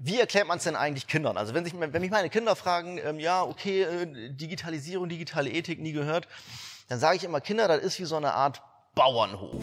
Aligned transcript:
wie 0.00 0.20
erklärt 0.20 0.46
man 0.46 0.58
es 0.58 0.64
denn 0.64 0.76
eigentlich 0.76 1.08
Kindern? 1.08 1.36
Also 1.36 1.54
wenn, 1.54 1.64
sich, 1.64 1.74
wenn 1.76 2.00
mich 2.00 2.10
meine 2.10 2.30
Kinder 2.30 2.54
fragen, 2.54 3.00
ähm, 3.04 3.18
ja, 3.18 3.42
okay, 3.42 3.82
äh, 3.82 4.30
Digitalisierung, 4.30 5.08
digitale 5.08 5.50
Ethik, 5.50 5.80
nie 5.80 5.92
gehört, 5.92 6.28
dann 6.88 7.00
sage 7.00 7.16
ich 7.16 7.24
immer, 7.24 7.40
Kinder, 7.40 7.66
das 7.66 7.82
ist 7.82 7.98
wie 7.98 8.04
so 8.04 8.16
eine 8.16 8.32
Art 8.32 8.62
Bauernhof. 8.94 9.62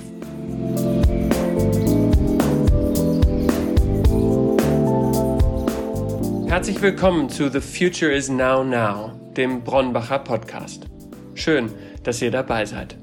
Herzlich 6.49 6.81
willkommen 6.81 7.29
zu 7.29 7.49
The 7.49 7.61
Future 7.61 8.11
is 8.11 8.27
Now 8.27 8.63
Now, 8.63 9.13
dem 9.37 9.63
Bronnbacher 9.63 10.19
Podcast. 10.19 10.87
Schön, 11.33 11.73
dass 12.03 12.21
ihr 12.21 12.31
dabei 12.31 12.65
seid. 12.65 12.97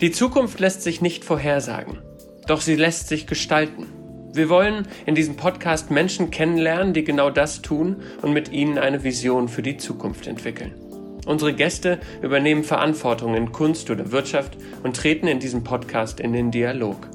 Die 0.00 0.10
Zukunft 0.10 0.58
lässt 0.58 0.82
sich 0.82 1.00
nicht 1.00 1.24
vorhersagen, 1.24 2.02
doch 2.48 2.60
sie 2.60 2.74
lässt 2.74 3.06
sich 3.06 3.28
gestalten. 3.28 3.99
Wir 4.32 4.48
wollen 4.48 4.86
in 5.06 5.16
diesem 5.16 5.34
Podcast 5.34 5.90
Menschen 5.90 6.30
kennenlernen, 6.30 6.94
die 6.94 7.02
genau 7.02 7.30
das 7.30 7.62
tun 7.62 7.96
und 8.22 8.32
mit 8.32 8.52
ihnen 8.52 8.78
eine 8.78 9.02
Vision 9.02 9.48
für 9.48 9.62
die 9.62 9.76
Zukunft 9.76 10.28
entwickeln. 10.28 10.72
Unsere 11.26 11.52
Gäste 11.52 11.98
übernehmen 12.22 12.62
Verantwortung 12.62 13.34
in 13.34 13.50
Kunst 13.50 13.90
oder 13.90 14.12
Wirtschaft 14.12 14.56
und 14.84 14.96
treten 14.96 15.26
in 15.26 15.40
diesem 15.40 15.64
Podcast 15.64 16.20
in 16.20 16.32
den 16.32 16.52
Dialog. 16.52 17.08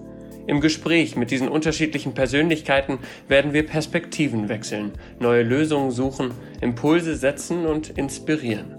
Im 0.46 0.60
Gespräch 0.60 1.16
mit 1.16 1.32
diesen 1.32 1.48
unterschiedlichen 1.48 2.14
Persönlichkeiten 2.14 3.00
werden 3.30 3.54
wir 3.54 3.66
Perspektiven 3.66 4.50
wechseln, 4.50 4.92
neue 5.20 5.44
Lösungen 5.44 5.92
suchen, 5.92 6.32
Impulse 6.60 7.16
setzen 7.16 7.66
und 7.66 7.98
inspirieren. 7.98 8.76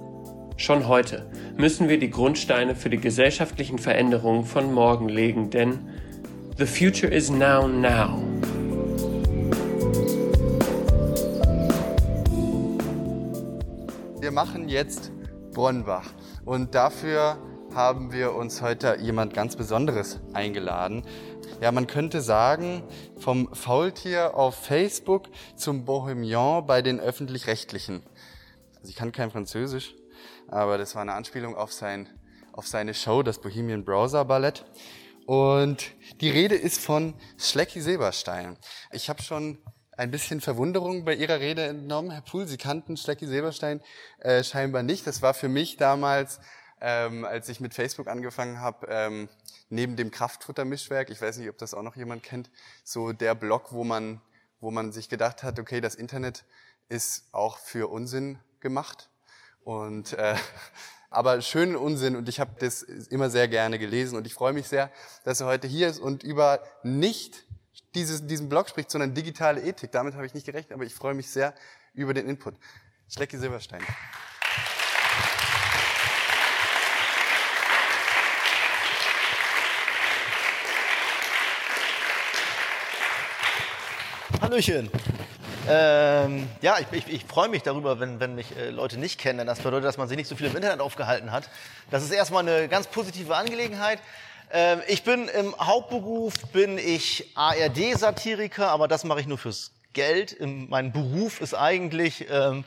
Schon 0.59 0.89
heute 0.89 1.31
müssen 1.57 1.89
wir 1.89 1.99
die 1.99 2.11
Grundsteine 2.11 2.75
für 2.75 2.91
die 2.91 3.01
gesellschaftlichen 3.01 3.79
Veränderungen 3.79 4.45
von 4.45 4.75
morgen 4.75 5.09
legen, 5.09 5.49
denn 5.49 5.79
The 6.59 6.65
future 6.65 7.09
is 7.09 7.29
now 7.29 7.67
now. 7.67 8.26
Machen 14.37 14.69
jetzt 14.69 15.13
Bronnbach 15.55 16.13
und 16.45 16.75
dafür 16.75 17.39
haben 17.75 18.13
wir 18.13 18.35
uns 18.35 18.61
heute 18.61 18.99
jemand 19.01 19.33
ganz 19.33 19.57
Besonderes 19.57 20.21
eingeladen. 20.35 21.07
Ja, 21.63 21.73
man 21.73 21.87
könnte 21.87 22.21
sagen, 22.21 22.83
vom 23.17 23.49
Faultier 23.55 24.35
auf 24.35 24.55
Facebook 24.55 25.31
zum 25.57 25.87
Bohemian 25.87 26.67
bei 26.67 26.83
den 26.83 27.01
Öffentlich-Rechtlichen. 27.01 28.03
Also 28.75 28.91
ich 28.91 28.97
kann 28.97 29.11
kein 29.11 29.31
Französisch, 29.31 29.95
aber 30.49 30.77
das 30.77 30.95
war 30.95 31.01
eine 31.01 31.15
Anspielung 31.15 31.57
auf, 31.57 31.73
sein, 31.73 32.07
auf 32.53 32.67
seine 32.67 32.93
Show, 32.93 33.23
das 33.23 33.41
Bohemian 33.41 33.87
Browser 33.87 34.27
Ballett. 34.27 34.67
Und 35.25 35.93
die 36.21 36.29
Rede 36.29 36.57
ist 36.57 36.79
von 36.79 37.15
Schlecki 37.39 37.81
Silberstein. 37.81 38.59
Ich 38.93 39.09
habe 39.09 39.23
schon 39.23 39.57
ein 39.97 40.11
bisschen 40.11 40.41
Verwunderung 40.41 41.05
bei 41.05 41.15
Ihrer 41.15 41.41
Rede 41.41 41.65
entnommen. 41.65 42.11
Herr 42.11 42.21
Pohl, 42.21 42.47
Sie 42.47 42.59
kannten 42.59 42.97
Schlecki 42.97 43.27
Silberstein 43.27 43.81
äh, 44.19 44.45
scheinbar 44.45 44.83
nicht. 44.83 45.07
Das 45.07 45.23
war 45.23 45.33
für 45.33 45.49
mich 45.49 45.77
damals, 45.79 46.39
ähm, 46.81 47.25
als 47.25 47.49
ich 47.49 47.61
mit 47.61 47.73
Facebook 47.73 48.07
angefangen 48.07 48.61
habe, 48.61 48.87
ähm, 48.91 49.29
neben 49.71 49.97
dem 49.97 50.11
Kraftfuttermischwerk, 50.11 51.11
ich 51.11 51.21
weiß 51.21 51.39
nicht, 51.39 51.49
ob 51.49 51.59
das 51.59 51.75
auch 51.75 51.83
noch 51.83 51.97
jemand 51.97 52.23
kennt, 52.23 52.51
so 52.85 53.13
der 53.13 53.35
Blog, 53.35 53.73
wo 53.73 53.85
man, 53.85 54.21
wo 54.61 54.71
man 54.71 54.93
sich 54.93 55.09
gedacht 55.09 55.43
hat, 55.43 55.59
okay, 55.59 55.81
das 55.81 55.95
Internet 55.95 56.45
ist 56.89 57.25
auch 57.33 57.59
für 57.59 57.91
Unsinn 57.91 58.39
gemacht. 58.61 59.09
Und 59.65 60.13
äh, 60.13 60.37
aber 61.11 61.41
schönen 61.41 61.75
Unsinn 61.75 62.17
und 62.17 62.29
ich 62.29 62.39
habe 62.39 62.53
das 62.59 62.83
immer 62.83 63.31
sehr 63.31 63.49
gerne 63.49 63.79
gelesen 63.79 64.19
und 64.19 64.27
ich 64.27 64.35
freue 64.35 64.53
mich 64.53 64.69
sehr, 64.69 64.91
dass 65.25 65.41
er 65.41 65.47
heute 65.47 65.67
hier 65.67 65.89
ist 65.89 65.99
und 65.99 66.23
über 66.23 66.61
nicht 66.83 67.47
dieses, 67.95 68.27
diesen 68.27 68.49
Blog 68.49 68.69
spricht, 68.69 68.91
sondern 68.91 69.15
digitale 69.15 69.61
Ethik. 69.61 69.93
Damit 69.93 70.15
habe 70.15 70.27
ich 70.27 70.35
nicht 70.35 70.47
gerechnet, 70.47 70.73
aber 70.73 70.85
ich 70.85 70.95
freue 70.95 71.15
mich 71.15 71.31
sehr 71.31 71.55
über 71.95 72.15
den 72.15 72.29
Input. 72.29 72.55
Schlecki 73.09 73.39
Silberstein. 73.39 73.83
Hallöchen. 84.41 84.91
Ähm, 85.69 86.49
ja, 86.61 86.77
ich, 86.79 86.87
ich, 86.93 87.13
ich 87.13 87.25
freue 87.25 87.49
mich 87.49 87.63
darüber, 87.63 87.99
wenn, 87.99 88.21
wenn 88.21 88.37
mich 88.37 88.57
äh, 88.57 88.71
Leute 88.71 88.99
nicht 88.99 89.19
kennen, 89.19 89.39
denn 89.39 89.47
das 89.49 89.59
bedeutet, 89.59 89.85
dass 89.85 89.99
man 89.99 90.07
sich 90.07 90.17
nicht 90.17 90.29
so 90.29 90.37
viel 90.37 90.47
im 90.47 90.55
Internet 90.55 90.81
aufgehalten 90.81 91.33
hat. 91.33 91.51
Das 91.91 92.05
ist 92.05 92.13
erstmal 92.13 92.49
eine 92.49 92.69
ganz 92.69 92.87
positive 92.87 93.35
Angelegenheit. 93.35 93.99
Ähm, 94.53 94.81
ich 94.87 95.03
bin 95.03 95.29
im 95.29 95.57
Hauptberuf, 95.59 96.35
bin 96.53 96.79
ich 96.79 97.33
ARD-Satiriker, 97.35 98.69
aber 98.69 98.87
das 98.87 99.05
mache 99.05 99.21
ich 99.21 99.27
nur 99.27 99.39
fürs 99.39 99.73
Geld. 99.93 100.33
Im, 100.33 100.69
mein 100.69 100.93
Beruf 100.93 101.41
ist 101.41 101.55
eigentlich 101.55 102.27
ähm, 102.31 102.65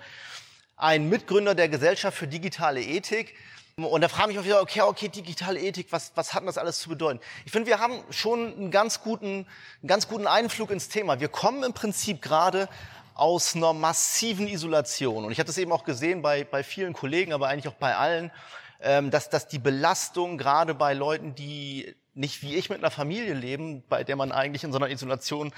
ein 0.75 1.07
Mitgründer 1.09 1.55
der 1.55 1.69
Gesellschaft 1.69 2.17
für 2.17 2.27
digitale 2.27 2.81
Ethik. 2.81 3.35
Und 3.77 4.01
da 4.01 4.09
frage 4.09 4.31
ich 4.31 4.37
mich 4.37 4.45
wieder, 4.45 4.61
okay, 4.61 4.81
okay, 4.81 5.07
digitale 5.07 5.61
Ethik, 5.61 5.87
was, 5.91 6.11
was 6.15 6.33
hat 6.33 6.45
das 6.45 6.57
alles 6.57 6.79
zu 6.79 6.89
bedeuten? 6.89 7.21
Ich 7.45 7.51
finde, 7.53 7.67
wir 7.67 7.79
haben 7.79 8.03
schon 8.09 8.53
einen 8.53 8.71
ganz 8.71 9.01
guten, 9.01 9.47
einen 9.81 9.87
ganz 9.87 10.09
guten 10.09 10.27
Einflug 10.27 10.71
ins 10.71 10.89
Thema. 10.89 11.21
Wir 11.21 11.29
kommen 11.29 11.63
im 11.63 11.73
Prinzip 11.73 12.21
gerade 12.21 12.67
aus 13.13 13.55
einer 13.55 13.71
massiven 13.71 14.47
Isolation. 14.47 15.23
Und 15.23 15.31
ich 15.31 15.39
habe 15.39 15.47
das 15.47 15.57
eben 15.57 15.71
auch 15.71 15.85
gesehen 15.85 16.21
bei, 16.21 16.43
bei 16.43 16.61
vielen 16.61 16.91
Kollegen, 16.91 17.31
aber 17.31 17.47
eigentlich 17.47 17.69
auch 17.69 17.77
bei 17.77 17.95
allen, 17.95 18.25
ähm, 18.25 18.31
dass, 18.79 19.29
dass 19.29 19.47
die 19.49 19.59
Belastung 19.59 20.37
gerade 20.37 20.73
bei 20.73 20.93
Leuten, 20.93 21.35
die 21.35 21.93
nicht 22.13 22.41
wie 22.41 22.55
ich 22.55 22.69
mit 22.69 22.79
einer 22.79 22.91
Familie 22.91 23.33
leben, 23.33 23.83
bei 23.89 24.03
der 24.03 24.15
man 24.15 24.31
eigentlich 24.31 24.63
in 24.63 24.71
so 24.71 24.77
einer 24.77 24.89
Isolation 24.89 25.51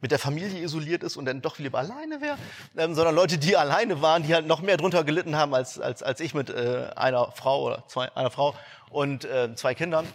mit 0.00 0.10
der 0.10 0.18
Familie 0.18 0.62
isoliert 0.62 1.02
ist 1.02 1.16
und 1.16 1.24
dann 1.24 1.40
doch 1.40 1.58
lieber 1.58 1.78
alleine 1.78 2.20
wäre, 2.20 2.36
ähm, 2.76 2.94
sondern 2.94 3.14
Leute, 3.14 3.38
die 3.38 3.56
alleine 3.56 4.02
waren, 4.02 4.22
die 4.22 4.34
halt 4.34 4.46
noch 4.46 4.60
mehr 4.60 4.76
drunter 4.76 5.04
gelitten 5.04 5.36
haben 5.36 5.54
als, 5.54 5.80
als, 5.80 6.02
als 6.02 6.20
ich 6.20 6.34
mit 6.34 6.50
äh, 6.50 6.90
einer 6.94 7.32
Frau 7.32 7.62
oder 7.62 7.84
zwei, 7.88 8.14
einer 8.14 8.30
Frau 8.30 8.54
und 8.90 9.24
äh, 9.24 9.54
zwei 9.54 9.74
Kindern. 9.74 10.06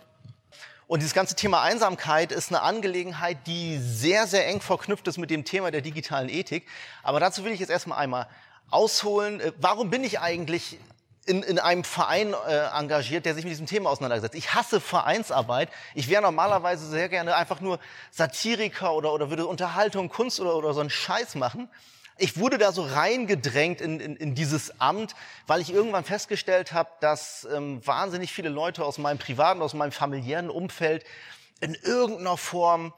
Und 0.87 0.99
dieses 0.99 1.13
ganze 1.13 1.35
Thema 1.35 1.61
Einsamkeit 1.61 2.31
ist 2.31 2.49
eine 2.49 2.61
Angelegenheit, 2.61 3.47
die 3.47 3.77
sehr, 3.79 4.27
sehr 4.27 4.47
eng 4.47 4.61
verknüpft 4.61 5.07
ist 5.07 5.17
mit 5.17 5.29
dem 5.29 5.45
Thema 5.45 5.71
der 5.71 5.81
digitalen 5.81 6.29
Ethik. 6.29 6.67
Aber 7.01 7.19
dazu 7.19 7.43
will 7.43 7.53
ich 7.53 7.59
jetzt 7.59 7.69
erstmal 7.69 7.97
einmal 7.97 8.27
ausholen. 8.69 9.39
Äh, 9.39 9.51
warum 9.57 9.89
bin 9.89 10.03
ich 10.03 10.19
eigentlich 10.19 10.77
in, 11.25 11.43
in 11.43 11.59
einem 11.59 11.83
Verein 11.83 12.33
äh, 12.47 12.77
engagiert, 12.77 13.25
der 13.25 13.35
sich 13.35 13.43
mit 13.43 13.51
diesem 13.51 13.67
Thema 13.67 13.89
auseinandersetzt. 13.89 14.35
Ich 14.35 14.53
hasse 14.53 14.79
Vereinsarbeit. 14.79 15.69
Ich 15.93 16.09
wäre 16.09 16.21
normalerweise 16.21 16.87
sehr 16.87 17.09
gerne 17.09 17.35
einfach 17.35 17.61
nur 17.61 17.79
Satiriker 18.09 18.93
oder, 18.93 19.13
oder 19.13 19.29
würde 19.29 19.45
Unterhaltung, 19.45 20.09
Kunst 20.09 20.39
oder, 20.39 20.55
oder 20.55 20.73
so 20.73 20.79
einen 20.79 20.89
Scheiß 20.89 21.35
machen. 21.35 21.69
Ich 22.17 22.37
wurde 22.37 22.57
da 22.57 22.71
so 22.71 22.83
reingedrängt 22.83 23.81
in, 23.81 23.99
in, 23.99 24.15
in 24.15 24.35
dieses 24.35 24.79
Amt, 24.79 25.15
weil 25.47 25.61
ich 25.61 25.73
irgendwann 25.73 26.03
festgestellt 26.03 26.73
habe, 26.73 26.89
dass 26.99 27.47
ähm, 27.51 27.85
wahnsinnig 27.85 28.31
viele 28.31 28.49
Leute 28.49 28.83
aus 28.83 28.97
meinem 28.97 29.17
privaten, 29.17 29.61
aus 29.61 29.73
meinem 29.73 29.91
familiären 29.91 30.49
Umfeld 30.49 31.03
in 31.61 31.75
irgendeiner 31.75 32.37
Form 32.37 32.93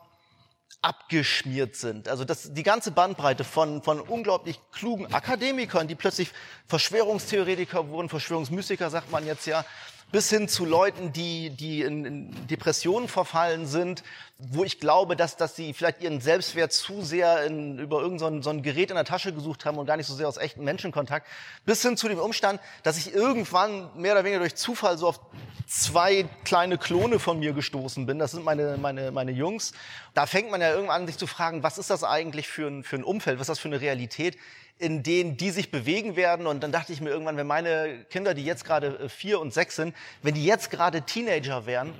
abgeschmiert 0.84 1.76
sind. 1.76 2.10
Also 2.10 2.26
das, 2.26 2.54
die 2.54 2.64
ganze 2.64 2.92
Bandbreite 2.92 3.44
von, 3.44 3.82
von 3.82 4.02
unglaublich 4.02 4.60
klugen 4.72 5.12
Akademikern, 5.14 5.88
die 5.88 5.96
plötzlich 5.96 6.32
Verschwörungstheoretiker 6.68 7.88
wurden, 7.88 8.10
Verschwörungsmystiker 8.10 8.90
sagt 8.90 9.10
man 9.10 9.26
jetzt 9.26 9.48
ja, 9.48 9.66
bis 10.14 10.30
hin 10.30 10.48
zu 10.48 10.64
Leuten, 10.64 11.12
die, 11.12 11.50
die 11.50 11.82
in, 11.82 12.32
Depressionen 12.48 13.08
verfallen 13.08 13.66
sind, 13.66 14.04
wo 14.38 14.64
ich 14.64 14.80
glaube, 14.80 15.16
dass, 15.16 15.38
dass 15.38 15.56
sie 15.56 15.74
vielleicht 15.74 16.04
ihren 16.04 16.22
Selbstwert 16.22 16.72
zu 16.72 17.02
sehr 17.02 17.44
in, 17.46 17.80
über 17.80 18.00
irgendein 18.00 18.36
so, 18.36 18.42
so 18.44 18.50
ein 18.52 18.62
Gerät 18.62 18.92
in 18.92 18.96
der 18.96 19.06
Tasche 19.06 19.34
gesucht 19.34 19.66
haben 19.66 19.80
und 19.80 19.88
gar 19.88 19.98
nicht 19.98 20.06
so 20.06 20.14
sehr 20.14 20.28
aus 20.28 20.38
echtem 20.38 20.66
Menschenkontakt, 20.66 21.28
bis 21.66 21.82
hin 21.82 21.98
zu 21.98 22.08
dem 22.08 22.20
Umstand, 22.20 22.62
dass 22.84 23.00
ich 23.00 23.16
irgendwann 23.16 23.90
mehr 24.00 24.12
oder 24.12 24.24
weniger 24.24 24.42
durch 24.42 24.54
Zufall 24.54 25.00
so 25.00 25.08
auf 25.08 25.20
zwei 25.66 26.30
kleine 26.44 26.78
Klone 26.78 27.18
von 27.18 27.40
mir 27.40 27.54
gestoßen 27.54 28.06
bin. 28.06 28.20
Das 28.20 28.34
sind 28.34 28.46
meine, 28.46 28.78
meine, 28.78 29.10
meine 29.10 29.32
Jungs. 29.32 29.74
Da 30.14 30.28
fängt 30.28 30.52
man 30.52 30.62
ja 30.62 30.70
irgendwann 30.74 31.02
an, 31.02 31.08
sich 31.08 31.18
zu 31.18 31.26
fragen, 31.26 31.64
was 31.64 31.80
ist 31.80 31.90
das 31.90 32.04
eigentlich 32.04 32.48
für 32.48 32.68
ein, 32.68 32.84
für 32.84 32.98
ein 32.98 33.04
Umfeld, 33.04 33.40
was 33.40 33.46
ist 33.46 33.50
das 33.50 33.60
für 33.60 33.68
eine 33.68 33.82
Realität? 33.82 34.38
In 34.78 35.04
denen 35.04 35.38
die 35.38 35.52
sich 35.52 35.72
bewegen 35.72 36.16
werden. 36.16 36.48
Und 36.48 36.62
dann 36.62 36.72
dachte 36.72 36.94
ich 36.94 37.02
mir 37.02 37.10
irgendwann, 37.10 37.38
wenn 37.38 37.48
meine 37.48 38.06
Kinder, 38.06 38.34
die 38.34 38.44
jetzt 38.44 38.66
gerade 38.66 39.00
äh, 39.00 39.10
vier 39.10 39.40
und 39.40 39.54
sechs 39.54 39.76
sind, 39.76 39.96
wenn 40.22 40.34
die 40.34 40.46
jetzt 40.46 40.72
gerade 40.72 41.04
Teenager 41.04 41.66
wären, 41.66 41.94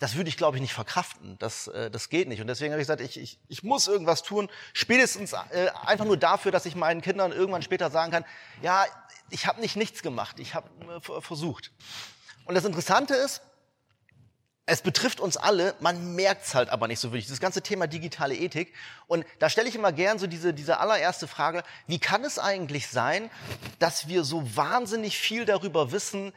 das 0.00 0.16
würde 0.16 0.30
ich, 0.30 0.38
glaube 0.38 0.56
ich, 0.56 0.62
nicht 0.62 0.72
verkraften. 0.72 1.36
Das, 1.38 1.68
äh, 1.68 1.90
das 1.90 2.08
geht 2.08 2.26
nicht. 2.26 2.40
Und 2.40 2.46
deswegen 2.46 2.72
habe 2.72 2.80
ich 2.80 2.86
gesagt, 2.86 3.02
ich, 3.02 3.20
ich, 3.20 3.38
ich 3.48 3.62
muss 3.62 3.86
irgendwas 3.86 4.22
tun. 4.22 4.48
Spätestens 4.72 5.34
äh, 5.34 5.70
einfach 5.84 6.06
nur 6.06 6.16
dafür, 6.16 6.50
dass 6.50 6.66
ich 6.66 6.74
meinen 6.74 7.02
Kindern 7.02 7.32
irgendwann 7.32 7.62
später 7.62 7.90
sagen 7.90 8.10
kann, 8.10 8.24
ja, 8.62 8.86
ich 9.28 9.46
habe 9.46 9.60
nicht 9.60 9.76
nichts 9.76 10.02
gemacht, 10.02 10.40
ich 10.40 10.54
habe 10.54 10.68
äh, 10.96 11.20
versucht. 11.20 11.70
Und 12.46 12.54
das 12.54 12.64
Interessante 12.64 13.14
ist, 13.14 13.42
es 14.70 14.82
betrifft 14.82 15.18
uns 15.18 15.36
alle, 15.36 15.74
man 15.80 16.14
merkt's 16.14 16.54
halt 16.54 16.70
aber 16.70 16.86
nicht 16.86 17.00
so 17.00 17.10
wirklich. 17.10 17.26
Das 17.26 17.40
ganze 17.40 17.60
Thema 17.60 17.88
digitale 17.88 18.36
Ethik. 18.36 18.72
Und 19.08 19.26
da 19.40 19.50
stelle 19.50 19.68
ich 19.68 19.74
immer 19.74 19.90
gern 19.90 20.20
so 20.20 20.28
diese, 20.28 20.54
diese 20.54 20.78
allererste 20.78 21.26
Frage, 21.26 21.64
wie 21.88 21.98
kann 21.98 22.22
es 22.22 22.38
eigentlich 22.38 22.86
sein, 22.86 23.30
dass 23.80 24.06
wir 24.06 24.22
so 24.22 24.56
wahnsinnig 24.56 25.18
viel 25.18 25.44
darüber 25.44 25.90
wissen, 25.90 26.32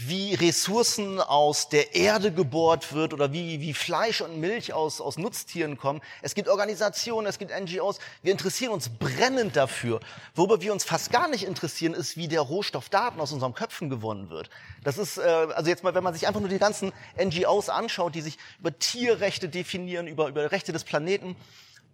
wie 0.00 0.34
Ressourcen 0.34 1.20
aus 1.20 1.70
der 1.70 1.96
Erde 1.96 2.32
gebohrt 2.32 2.92
wird 2.92 3.12
oder 3.12 3.32
wie, 3.32 3.60
wie 3.60 3.74
Fleisch 3.74 4.20
und 4.20 4.38
Milch 4.38 4.72
aus, 4.72 5.00
aus 5.00 5.18
Nutztieren 5.18 5.76
kommen. 5.76 6.00
Es 6.22 6.36
gibt 6.36 6.48
Organisationen, 6.48 7.26
es 7.26 7.40
gibt 7.40 7.50
NGOs. 7.50 7.98
Wir 8.22 8.30
interessieren 8.30 8.70
uns 8.70 8.90
brennend 8.90 9.56
dafür. 9.56 9.98
Worüber 10.36 10.60
wir 10.60 10.72
uns 10.72 10.84
fast 10.84 11.10
gar 11.10 11.26
nicht 11.26 11.44
interessieren, 11.44 11.94
ist, 11.94 12.16
wie 12.16 12.28
der 12.28 12.42
Rohstoff 12.42 12.88
Daten 12.88 13.20
aus 13.20 13.32
unseren 13.32 13.54
Köpfen 13.54 13.90
gewonnen 13.90 14.30
wird. 14.30 14.50
Das 14.84 14.98
ist, 14.98 15.18
äh, 15.18 15.22
also 15.22 15.68
jetzt 15.68 15.82
mal, 15.82 15.96
wenn 15.96 16.04
man 16.04 16.14
sich 16.14 16.28
einfach 16.28 16.40
nur 16.40 16.48
die 16.48 16.58
ganzen 16.58 16.92
NGOs 17.20 17.68
anschaut, 17.68 18.14
die 18.14 18.20
sich 18.20 18.38
über 18.60 18.78
Tierrechte 18.78 19.48
definieren, 19.48 20.06
über, 20.06 20.28
über 20.28 20.52
Rechte 20.52 20.70
des 20.70 20.84
Planeten, 20.84 21.34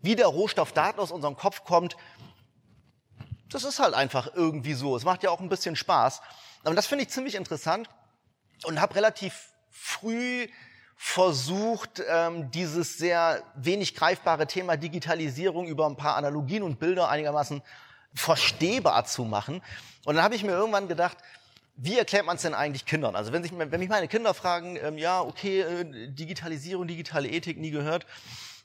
wie 0.03 0.15
der 0.15 0.27
Rohstoff 0.27 0.73
Daten 0.73 1.01
aus 1.01 1.11
unserem 1.11 1.39
Kopf 1.39 1.65
kommt, 1.65 1.97
das 3.49 3.65
ist 3.65 3.79
halt 3.79 3.95
einfach 3.95 4.35
irgendwie 4.35 4.75
so. 4.75 4.95
Es 4.95 5.05
macht 5.05 5.23
ja 5.23 5.31
auch 5.31 5.41
ein 5.41 5.49
bisschen 5.49 5.75
Spaß. 5.75 6.21
Aber 6.65 6.75
das 6.75 6.87
finde 6.87 7.05
ich 7.05 7.11
ziemlich 7.11 7.35
interessant 7.35 7.89
und 8.65 8.81
habe 8.81 8.95
relativ 8.95 9.51
früh 9.71 10.49
versucht, 10.97 12.03
ähm, 12.09 12.51
dieses 12.51 12.97
sehr 12.97 13.43
wenig 13.55 13.95
greifbare 13.95 14.47
Thema 14.47 14.77
Digitalisierung 14.77 15.67
über 15.67 15.87
ein 15.87 15.97
paar 15.97 16.17
Analogien 16.17 16.63
und 16.63 16.79
Bilder 16.79 17.09
einigermaßen 17.09 17.63
verstehbar 18.15 19.05
zu 19.05 19.25
machen. 19.25 19.63
Und 20.05 20.15
dann 20.15 20.25
habe 20.25 20.35
ich 20.35 20.45
mir 20.45 20.53
irgendwann 20.53 20.89
gedacht, 20.89 21.19
wie 21.77 21.99
erklärt 21.99 22.25
man 22.25 22.37
es 22.37 22.43
denn 22.43 22.55
eigentlich 22.55 22.87
Kindern? 22.87 23.17
Also 23.17 23.33
wenn, 23.33 23.43
sich, 23.43 23.53
wenn 23.57 23.81
mich 23.81 23.89
meine 23.89 24.07
Kinder 24.07 24.33
fragen, 24.33 24.77
ähm, 24.77 24.97
ja, 24.97 25.21
okay, 25.21 25.61
äh, 25.61 26.09
Digitalisierung, 26.09 26.87
digitale 26.87 27.29
Ethik, 27.29 27.59
nie 27.59 27.71
gehört, 27.71 28.07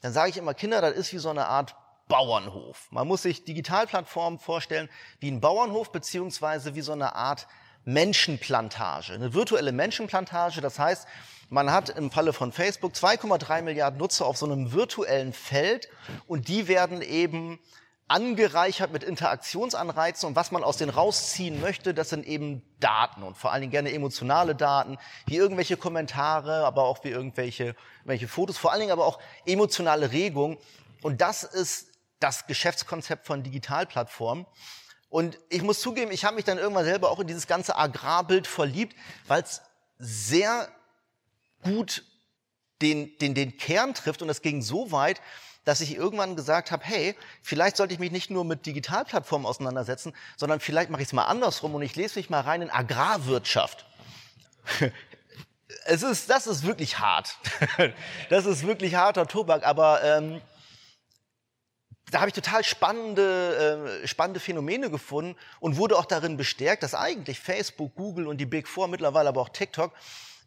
dann 0.01 0.13
sage 0.13 0.29
ich 0.29 0.37
immer, 0.37 0.53
Kinder, 0.53 0.79
das 0.81 0.93
ist 0.93 1.11
wie 1.11 1.17
so 1.17 1.29
eine 1.29 1.47
Art 1.47 1.75
Bauernhof. 2.07 2.87
Man 2.91 3.07
muss 3.07 3.23
sich 3.23 3.43
Digitalplattformen 3.43 4.39
vorstellen 4.39 4.89
wie 5.19 5.29
ein 5.29 5.41
Bauernhof 5.41 5.91
beziehungsweise 5.91 6.75
wie 6.75 6.81
so 6.81 6.91
eine 6.91 7.15
Art 7.15 7.47
Menschenplantage, 7.85 9.13
eine 9.13 9.33
virtuelle 9.33 9.71
Menschenplantage. 9.71 10.61
Das 10.61 10.79
heißt, 10.79 11.07
man 11.49 11.71
hat 11.71 11.89
im 11.89 12.11
Falle 12.11 12.33
von 12.33 12.51
Facebook 12.51 12.93
2,3 12.93 13.63
Milliarden 13.63 13.99
Nutzer 13.99 14.25
auf 14.25 14.37
so 14.37 14.45
einem 14.45 14.71
virtuellen 14.71 15.33
Feld 15.33 15.89
und 16.27 16.47
die 16.47 16.67
werden 16.67 17.01
eben 17.01 17.59
angereichert 18.07 18.91
mit 18.91 19.03
Interaktionsanreizen 19.03 20.27
und 20.27 20.35
was 20.35 20.51
man 20.51 20.63
aus 20.63 20.77
denen 20.77 20.89
rausziehen 20.89 21.61
möchte, 21.61 21.93
das 21.93 22.09
sind 22.09 22.25
eben 22.25 22.63
Daten 22.79 23.21
und 23.21 23.37
vor 23.37 23.51
allen 23.51 23.61
Dingen 23.61 23.71
gerne 23.71 23.93
emotionale 23.93 24.55
Daten, 24.55 24.97
wie 25.27 25.37
irgendwelche 25.37 25.77
Kommentare, 25.77 26.65
aber 26.65 26.83
auch 26.83 27.03
wie 27.03 27.09
irgendwelche, 27.09 27.75
irgendwelche 27.99 28.27
Fotos, 28.27 28.57
vor 28.57 28.71
allen 28.71 28.81
Dingen 28.81 28.91
aber 28.91 29.05
auch 29.05 29.19
emotionale 29.45 30.11
Regungen. 30.11 30.57
Und 31.03 31.21
das 31.21 31.43
ist 31.43 31.89
das 32.19 32.47
Geschäftskonzept 32.47 33.27
von 33.27 33.43
Digitalplattformen. 33.43 34.45
Und 35.09 35.39
ich 35.49 35.63
muss 35.63 35.79
zugeben, 35.79 36.11
ich 36.11 36.23
habe 36.23 36.35
mich 36.35 36.45
dann 36.45 36.57
irgendwann 36.57 36.85
selber 36.85 37.09
auch 37.09 37.19
in 37.19 37.27
dieses 37.27 37.47
ganze 37.47 37.75
Agrarbild 37.75 38.45
verliebt, 38.45 38.95
weil 39.27 39.41
es 39.41 39.61
sehr 39.97 40.69
gut 41.63 42.03
den, 42.81 43.17
den, 43.17 43.33
den 43.33 43.57
Kern 43.57 43.93
trifft. 43.93 44.21
Und 44.21 44.27
das 44.27 44.41
ging 44.41 44.61
so 44.61 44.91
weit, 44.91 45.19
dass 45.65 45.81
ich 45.81 45.95
irgendwann 45.95 46.35
gesagt 46.35 46.71
habe, 46.71 46.83
hey, 46.85 47.15
vielleicht 47.41 47.77
sollte 47.77 47.93
ich 47.93 47.99
mich 47.99 48.11
nicht 48.11 48.29
nur 48.29 48.45
mit 48.45 48.65
Digitalplattformen 48.65 49.47
auseinandersetzen, 49.47 50.13
sondern 50.37 50.59
vielleicht 50.59 50.89
mache 50.89 51.01
ich 51.01 51.09
es 51.09 51.13
mal 51.13 51.25
andersrum 51.25 51.75
und 51.75 51.81
ich 51.81 51.95
lese 51.95 52.17
mich 52.17 52.29
mal 52.29 52.41
rein 52.41 52.61
in 52.61 52.69
Agrarwirtschaft. 52.69 53.85
es 55.85 56.03
ist, 56.03 56.29
das 56.29 56.47
ist 56.47 56.65
wirklich 56.65 56.99
hart. 56.99 57.37
das 58.29 58.45
ist 58.45 58.65
wirklich 58.65 58.95
harter 58.95 59.27
Tobak, 59.27 59.65
aber 59.65 60.03
ähm, 60.03 60.41
da 62.11 62.19
habe 62.19 62.29
ich 62.29 62.33
total 62.33 62.63
spannende, 62.63 63.99
äh, 64.03 64.07
spannende 64.07 64.39
Phänomene 64.39 64.89
gefunden 64.89 65.35
und 65.59 65.77
wurde 65.77 65.97
auch 65.97 66.05
darin 66.05 66.37
bestärkt, 66.37 66.83
dass 66.83 66.95
eigentlich 66.95 67.39
Facebook, 67.39 67.95
Google 67.95 68.27
und 68.27 68.37
die 68.37 68.45
Big 68.45 68.67
Four, 68.67 68.87
mittlerweile 68.87 69.29
aber 69.29 69.41
auch 69.41 69.49
TikTok, 69.49 69.93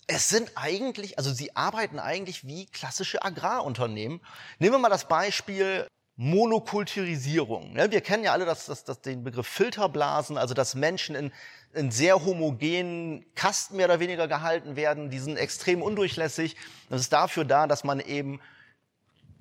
es 0.06 0.28
sind 0.28 0.52
eigentlich, 0.56 1.18
also 1.18 1.32
sie 1.32 1.54
arbeiten 1.54 1.98
eigentlich 1.98 2.46
wie 2.46 2.66
klassische 2.66 3.22
Agrarunternehmen. 3.22 4.20
Nehmen 4.58 4.74
wir 4.74 4.78
mal 4.78 4.88
das 4.88 5.06
Beispiel 5.06 5.86
Monokulturisierung. 6.16 7.74
Wir 7.74 8.00
kennen 8.00 8.24
ja 8.24 8.32
alle 8.32 8.44
das, 8.44 8.66
das, 8.66 8.84
das, 8.84 9.00
den 9.00 9.24
Begriff 9.24 9.46
Filterblasen, 9.46 10.36
also 10.36 10.54
dass 10.54 10.74
Menschen 10.74 11.14
in, 11.14 11.32
in 11.72 11.90
sehr 11.90 12.24
homogenen 12.24 13.24
Kasten 13.34 13.76
mehr 13.76 13.86
oder 13.86 14.00
weniger 14.00 14.28
gehalten 14.28 14.76
werden. 14.76 15.08
Die 15.08 15.18
sind 15.18 15.36
extrem 15.36 15.80
undurchlässig. 15.80 16.56
Das 16.90 17.00
ist 17.00 17.12
dafür 17.12 17.44
da, 17.44 17.66
dass 17.66 17.82
man 17.82 17.98
eben 18.00 18.40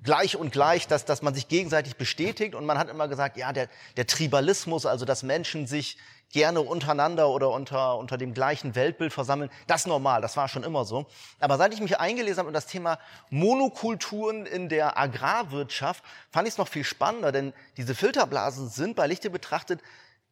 gleich 0.02 0.36
und 0.36 0.52
gleich, 0.52 0.86
dass, 0.86 1.04
dass 1.04 1.22
man 1.22 1.34
sich 1.34 1.48
gegenseitig 1.48 1.96
bestätigt. 1.96 2.54
Und 2.54 2.66
man 2.66 2.78
hat 2.78 2.88
immer 2.88 3.08
gesagt, 3.08 3.36
ja, 3.36 3.52
der, 3.52 3.68
der 3.96 4.06
Tribalismus, 4.06 4.86
also 4.86 5.04
dass 5.04 5.22
Menschen 5.22 5.66
sich 5.66 5.98
gerne 6.32 6.62
untereinander 6.62 7.28
oder 7.28 7.50
unter, 7.50 7.98
unter 7.98 8.16
dem 8.16 8.32
gleichen 8.32 8.74
Weltbild 8.74 9.12
versammeln, 9.12 9.50
das 9.66 9.82
ist 9.82 9.86
normal, 9.86 10.22
das 10.22 10.36
war 10.36 10.48
schon 10.48 10.64
immer 10.64 10.84
so. 10.84 11.06
Aber 11.40 11.58
seit 11.58 11.74
ich 11.74 11.80
mich 11.80 12.00
eingelesen 12.00 12.38
habe 12.38 12.48
in 12.48 12.54
das 12.54 12.66
Thema 12.66 12.98
Monokulturen 13.30 14.46
in 14.46 14.68
der 14.68 14.98
Agrarwirtschaft, 14.98 16.02
fand 16.30 16.48
ich 16.48 16.54
es 16.54 16.58
noch 16.58 16.68
viel 16.68 16.84
spannender, 16.84 17.32
denn 17.32 17.52
diese 17.76 17.94
Filterblasen 17.94 18.70
sind 18.70 18.96
bei 18.96 19.06
Lichte 19.06 19.28
betrachtet 19.28 19.80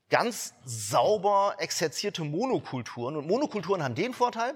ganz 0.08 0.54
sauber 0.64 1.54
exerzierte 1.58 2.24
Monokulturen. 2.24 3.16
Und 3.16 3.28
Monokulturen 3.28 3.84
haben 3.84 3.94
den 3.94 4.12
Vorteil, 4.12 4.54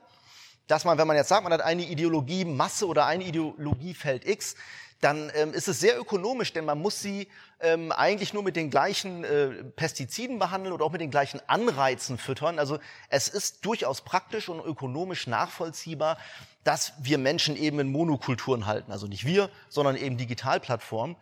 dass 0.67 0.85
man, 0.85 0.99
wenn 0.99 1.07
man 1.07 1.17
jetzt 1.17 1.29
sagt, 1.29 1.45
man 1.45 1.53
hat 1.53 1.61
eine 1.61 1.83
Ideologie 1.83 2.45
Masse 2.45 2.87
oder 2.87 3.07
eine 3.07 3.25
Ideologie 3.25 3.95
Feld 3.95 4.27
X, 4.27 4.57
dann 5.01 5.31
ähm, 5.35 5.53
ist 5.53 5.69
es 5.69 5.81
sehr 5.81 5.99
ökonomisch, 6.01 6.55
denn 6.55 6.65
man 6.65 6.81
muss 6.81 7.01
sie 7.03 7.29
ähm, 7.61 7.93
eigentlich 7.93 8.33
nur 8.33 8.43
mit 8.43 8.57
den 8.57 8.71
gleichen 8.71 9.23
äh, 9.25 9.49
Pestiziden 9.77 10.39
behandeln 10.39 10.73
oder 10.73 10.85
auch 10.85 10.93
mit 10.93 11.01
den 11.03 11.11
gleichen 11.11 11.41
Anreizen 11.47 12.17
füttern. 12.17 12.59
Also 12.59 12.79
es 13.11 13.29
ist 13.29 13.67
durchaus 13.67 14.01
praktisch 14.01 14.49
und 14.49 14.65
ökonomisch 14.65 15.27
nachvollziehbar, 15.27 16.17
dass 16.63 16.95
wir 17.03 17.19
Menschen 17.19 17.57
eben 17.57 17.81
in 17.81 17.93
Monokulturen 17.93 18.65
halten. 18.65 18.93
Also 18.93 19.07
nicht 19.07 19.27
wir, 19.27 19.51
sondern 19.69 19.97
eben 19.97 20.17
Digitalplattformen. 20.17 21.17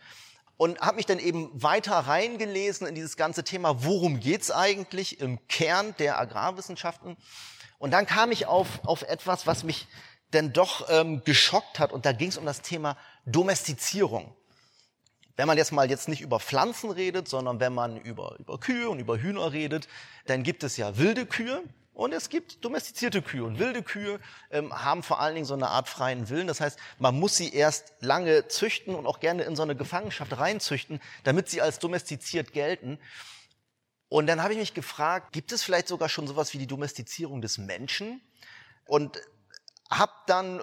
Und 0.57 0.79
habe 0.79 0.97
mich 0.97 1.07
dann 1.07 1.19
eben 1.19 1.51
weiter 1.61 1.95
reingelesen 1.95 2.87
in 2.87 2.95
dieses 2.95 3.17
ganze 3.17 3.43
Thema, 3.43 3.83
worum 3.83 4.21
geht's 4.21 4.53
eigentlich 4.53 5.21
im 5.21 5.45
Kern 5.49 5.93
der 5.99 6.21
Agrarwissenschaften. 6.21 7.17
Und 7.83 7.91
dann 7.91 8.07
kam 8.07 8.31
ich 8.31 8.47
auf, 8.47 8.79
auf 8.85 9.03
etwas, 9.03 9.49
was 9.49 9.65
mich 9.65 9.89
denn 10.33 10.53
doch 10.53 10.87
ähm, 10.89 11.25
geschockt 11.25 11.81
hat. 11.81 11.91
Und 11.91 12.07
da 12.07 12.13
ging 12.13 12.29
es 12.29 12.37
um 12.37 12.47
das 12.47 12.63
Thema 12.63 12.97
Domestizierung. 13.27 14.37
Wenn 15.35 15.49
man 15.49 15.59
jetzt 15.59 15.73
mal 15.73 15.91
jetzt 15.91 16.07
nicht 16.07 16.21
über 16.21 16.39
Pflanzen 16.39 16.93
redet, 16.93 17.27
sondern 17.27 17.59
wenn 17.59 17.75
man 17.75 17.97
über, 17.97 18.37
über 18.39 18.61
Kühe 18.61 18.89
und 18.89 19.01
über 19.01 19.19
Hühner 19.19 19.51
redet, 19.51 19.89
dann 20.27 20.45
gibt 20.45 20.63
es 20.63 20.77
ja 20.77 20.97
wilde 20.97 21.27
Kühe 21.27 21.61
und 21.93 22.13
es 22.13 22.29
gibt 22.29 22.65
domestizierte 22.65 23.21
Kühe. 23.21 23.43
Und 23.43 23.59
wilde 23.59 23.83
Kühe 23.83 24.21
ähm, 24.53 24.73
haben 24.73 25.03
vor 25.03 25.19
allen 25.19 25.35
Dingen 25.35 25.45
so 25.45 25.55
eine 25.55 25.67
Art 25.67 25.89
freien 25.89 26.29
Willen. 26.29 26.47
Das 26.47 26.61
heißt, 26.61 26.79
man 27.01 27.19
muss 27.19 27.37
sie 27.37 27.53
erst 27.53 27.95
lange 27.99 28.47
züchten 28.47 28.95
und 28.95 29.09
auch 29.09 29.19
gerne 29.19 29.43
in 29.43 29.57
so 29.57 29.65
eine 29.65 29.75
Gefangenschaft 29.75 30.39
reinzüchten, 30.39 31.01
damit 31.25 31.49
sie 31.49 31.61
als 31.61 31.81
domestiziert 31.81 32.53
gelten. 32.53 33.01
Und 34.13 34.27
dann 34.27 34.43
habe 34.43 34.53
ich 34.53 34.59
mich 34.59 34.75
gefragt, 34.75 35.33
gibt 35.33 35.53
es 35.53 35.63
vielleicht 35.63 35.89
sogar 35.89 36.11
schon 36.11 36.27
sowas 36.27 36.53
wie 36.53 36.59
die 36.59 36.67
Domestizierung 36.67 37.41
des 37.41 37.57
Menschen? 37.57 38.21
Und 38.85 39.19
habe 39.89 40.13
dann 40.27 40.61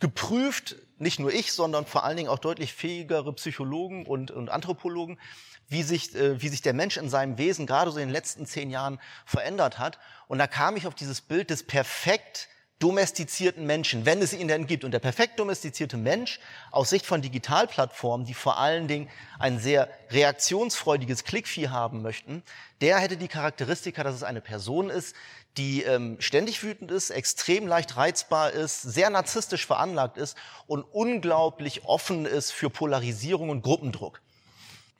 geprüft, 0.00 0.74
nicht 0.98 1.20
nur 1.20 1.32
ich, 1.32 1.52
sondern 1.52 1.86
vor 1.86 2.02
allen 2.02 2.16
Dingen 2.16 2.28
auch 2.28 2.40
deutlich 2.40 2.74
fähigere 2.74 3.32
Psychologen 3.34 4.06
und, 4.06 4.32
und 4.32 4.48
Anthropologen, 4.48 5.20
wie 5.68 5.84
sich, 5.84 6.16
äh, 6.16 6.42
wie 6.42 6.48
sich 6.48 6.62
der 6.62 6.72
Mensch 6.72 6.96
in 6.96 7.08
seinem 7.08 7.38
Wesen 7.38 7.68
gerade 7.68 7.92
so 7.92 8.00
in 8.00 8.08
den 8.08 8.12
letzten 8.12 8.44
zehn 8.44 8.70
Jahren 8.70 8.98
verändert 9.24 9.78
hat. 9.78 10.00
Und 10.26 10.38
da 10.38 10.48
kam 10.48 10.76
ich 10.76 10.88
auf 10.88 10.96
dieses 10.96 11.20
Bild 11.20 11.50
des 11.50 11.62
perfekt 11.62 12.48
domestizierten 12.80 13.66
Menschen, 13.66 14.06
wenn 14.06 14.20
es 14.20 14.32
ihn 14.32 14.48
denn 14.48 14.66
gibt. 14.66 14.84
Und 14.84 14.90
der 14.90 14.98
perfekt 14.98 15.38
domestizierte 15.38 15.96
Mensch 15.96 16.40
aus 16.72 16.90
Sicht 16.90 17.06
von 17.06 17.22
Digitalplattformen, 17.22 18.26
die 18.26 18.34
vor 18.34 18.58
allen 18.58 18.88
Dingen 18.88 19.08
ein 19.38 19.60
sehr 19.60 19.88
reaktionsfreudiges 20.10 21.24
Klickvieh 21.24 21.68
haben 21.68 22.02
möchten, 22.02 22.42
der 22.80 22.98
hätte 22.98 23.16
die 23.16 23.28
Charakteristika, 23.28 24.02
dass 24.02 24.16
es 24.16 24.22
eine 24.22 24.40
Person 24.40 24.90
ist, 24.90 25.14
die 25.56 25.82
ähm, 25.82 26.16
ständig 26.20 26.62
wütend 26.62 26.90
ist, 26.90 27.10
extrem 27.10 27.66
leicht 27.66 27.96
reizbar 27.96 28.52
ist, 28.52 28.82
sehr 28.82 29.10
narzisstisch 29.10 29.66
veranlagt 29.66 30.16
ist 30.16 30.36
und 30.66 30.82
unglaublich 30.82 31.84
offen 31.84 32.24
ist 32.24 32.50
für 32.50 32.70
Polarisierung 32.70 33.50
und 33.50 33.62
Gruppendruck. 33.62 34.20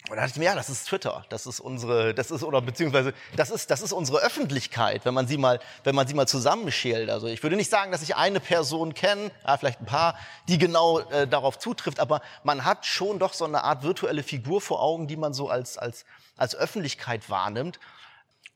Und 0.08 0.16
da 0.16 0.22
dachte 0.22 0.32
ich 0.32 0.38
mir, 0.38 0.46
ja, 0.46 0.54
das 0.54 0.70
ist 0.70 0.86
Twitter, 0.88 1.26
das 1.28 1.46
ist 1.46 1.60
unsere, 1.60 2.14
das 2.14 2.30
ist 2.30 2.42
oder 2.42 2.62
beziehungsweise 2.62 3.12
das 3.36 3.50
ist, 3.50 3.70
das 3.70 3.82
ist 3.82 3.92
unsere 3.92 4.18
Öffentlichkeit, 4.20 5.04
wenn 5.04 5.12
man 5.12 5.28
sie 5.28 5.36
mal, 5.36 5.60
wenn 5.84 5.94
man 5.94 6.06
sie 6.08 6.14
mal 6.14 6.26
zusammenschält. 6.26 7.10
Also 7.10 7.26
ich 7.26 7.42
würde 7.42 7.54
nicht 7.56 7.70
sagen, 7.70 7.92
dass 7.92 8.00
ich 8.02 8.16
eine 8.16 8.40
Person 8.40 8.94
kenne, 8.94 9.30
ja, 9.46 9.58
vielleicht 9.58 9.80
ein 9.80 9.86
paar, 9.86 10.18
die 10.48 10.56
genau 10.56 11.00
äh, 11.00 11.28
darauf 11.28 11.58
zutrifft, 11.58 12.00
aber 12.00 12.22
man 12.44 12.64
hat 12.64 12.86
schon 12.86 13.18
doch 13.18 13.34
so 13.34 13.44
eine 13.44 13.62
Art 13.62 13.82
virtuelle 13.82 14.22
Figur 14.22 14.62
vor 14.62 14.82
Augen, 14.82 15.06
die 15.06 15.16
man 15.16 15.34
so 15.34 15.50
als 15.50 15.76
als 15.76 16.06
als 16.36 16.56
Öffentlichkeit 16.56 17.28
wahrnimmt. 17.28 17.78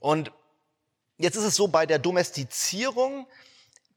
Und 0.00 0.32
jetzt 1.18 1.36
ist 1.36 1.44
es 1.44 1.56
so 1.56 1.68
bei 1.68 1.84
der 1.84 1.98
Domestizierung 1.98 3.26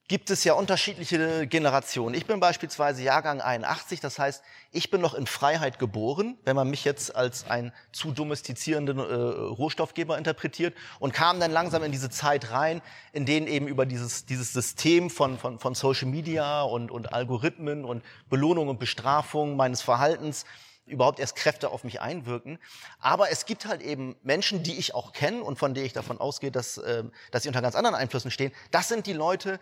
gibt 0.07 0.29
es 0.29 0.45
ja 0.45 0.53
unterschiedliche 0.53 1.47
Generationen. 1.47 2.15
Ich 2.15 2.25
bin 2.25 2.39
beispielsweise 2.39 3.03
Jahrgang 3.03 3.41
81, 3.41 3.99
das 3.99 4.17
heißt, 4.17 4.41
ich 4.71 4.89
bin 4.89 5.01
noch 5.01 5.13
in 5.13 5.27
Freiheit 5.27 5.79
geboren, 5.79 6.37
wenn 6.45 6.55
man 6.55 6.69
mich 6.69 6.85
jetzt 6.85 7.13
als 7.13 7.45
einen 7.49 7.73
zu 7.91 8.11
domestizierenden 8.11 8.99
äh, 8.99 9.03
Rohstoffgeber 9.03 10.17
interpretiert 10.17 10.75
und 10.99 11.13
kam 11.13 11.41
dann 11.41 11.51
langsam 11.51 11.83
in 11.83 11.91
diese 11.91 12.09
Zeit 12.09 12.51
rein, 12.51 12.81
in 13.11 13.25
denen 13.25 13.47
eben 13.47 13.67
über 13.67 13.85
dieses, 13.85 14.25
dieses 14.25 14.53
System 14.53 15.09
von, 15.09 15.37
von, 15.37 15.59
von 15.59 15.75
Social 15.75 16.07
Media 16.07 16.61
und, 16.61 16.89
und 16.89 17.11
Algorithmen 17.11 17.83
und 17.83 18.01
Belohnung 18.29 18.69
und 18.69 18.79
Bestrafung 18.79 19.57
meines 19.57 19.81
Verhaltens 19.81 20.45
überhaupt 20.85 21.19
erst 21.19 21.35
Kräfte 21.35 21.69
auf 21.69 21.83
mich 21.83 21.99
einwirken. 21.99 22.59
Aber 22.99 23.29
es 23.29 23.45
gibt 23.45 23.65
halt 23.65 23.81
eben 23.81 24.15
Menschen, 24.23 24.63
die 24.63 24.77
ich 24.77 24.95
auch 24.95 25.11
kenne 25.11 25.43
und 25.43 25.59
von 25.59 25.73
denen 25.73 25.85
ich 25.85 25.91
davon 25.91 26.17
ausgehe, 26.17 26.49
dass, 26.49 26.77
äh, 26.77 27.03
dass 27.31 27.43
sie 27.43 27.49
unter 27.49 27.61
ganz 27.61 27.75
anderen 27.75 27.95
Einflüssen 27.95 28.31
stehen. 28.31 28.53
Das 28.71 28.87
sind 28.87 29.05
die 29.05 29.13
Leute, 29.13 29.59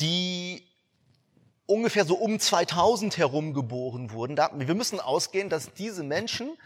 die 0.00 0.64
ungefähr 1.66 2.04
so 2.04 2.16
um 2.16 2.38
2000 2.40 3.18
herum 3.18 3.52
geboren 3.52 4.10
wurden. 4.10 4.36
wir 4.36 4.74
müssen 4.74 5.00
ausgehen, 5.00 5.50
dass 5.50 5.74
diese 5.74 6.02
Menschen 6.02 6.56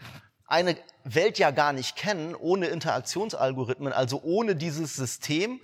eine 0.45 0.77
Welt 1.03 1.39
ja 1.39 1.51
gar 1.51 1.73
nicht 1.73 1.95
kennen, 1.95 2.35
ohne 2.35 2.67
Interaktionsalgorithmen, 2.67 3.91
also 3.91 4.21
ohne 4.23 4.55
dieses 4.55 4.95
System, 4.95 5.59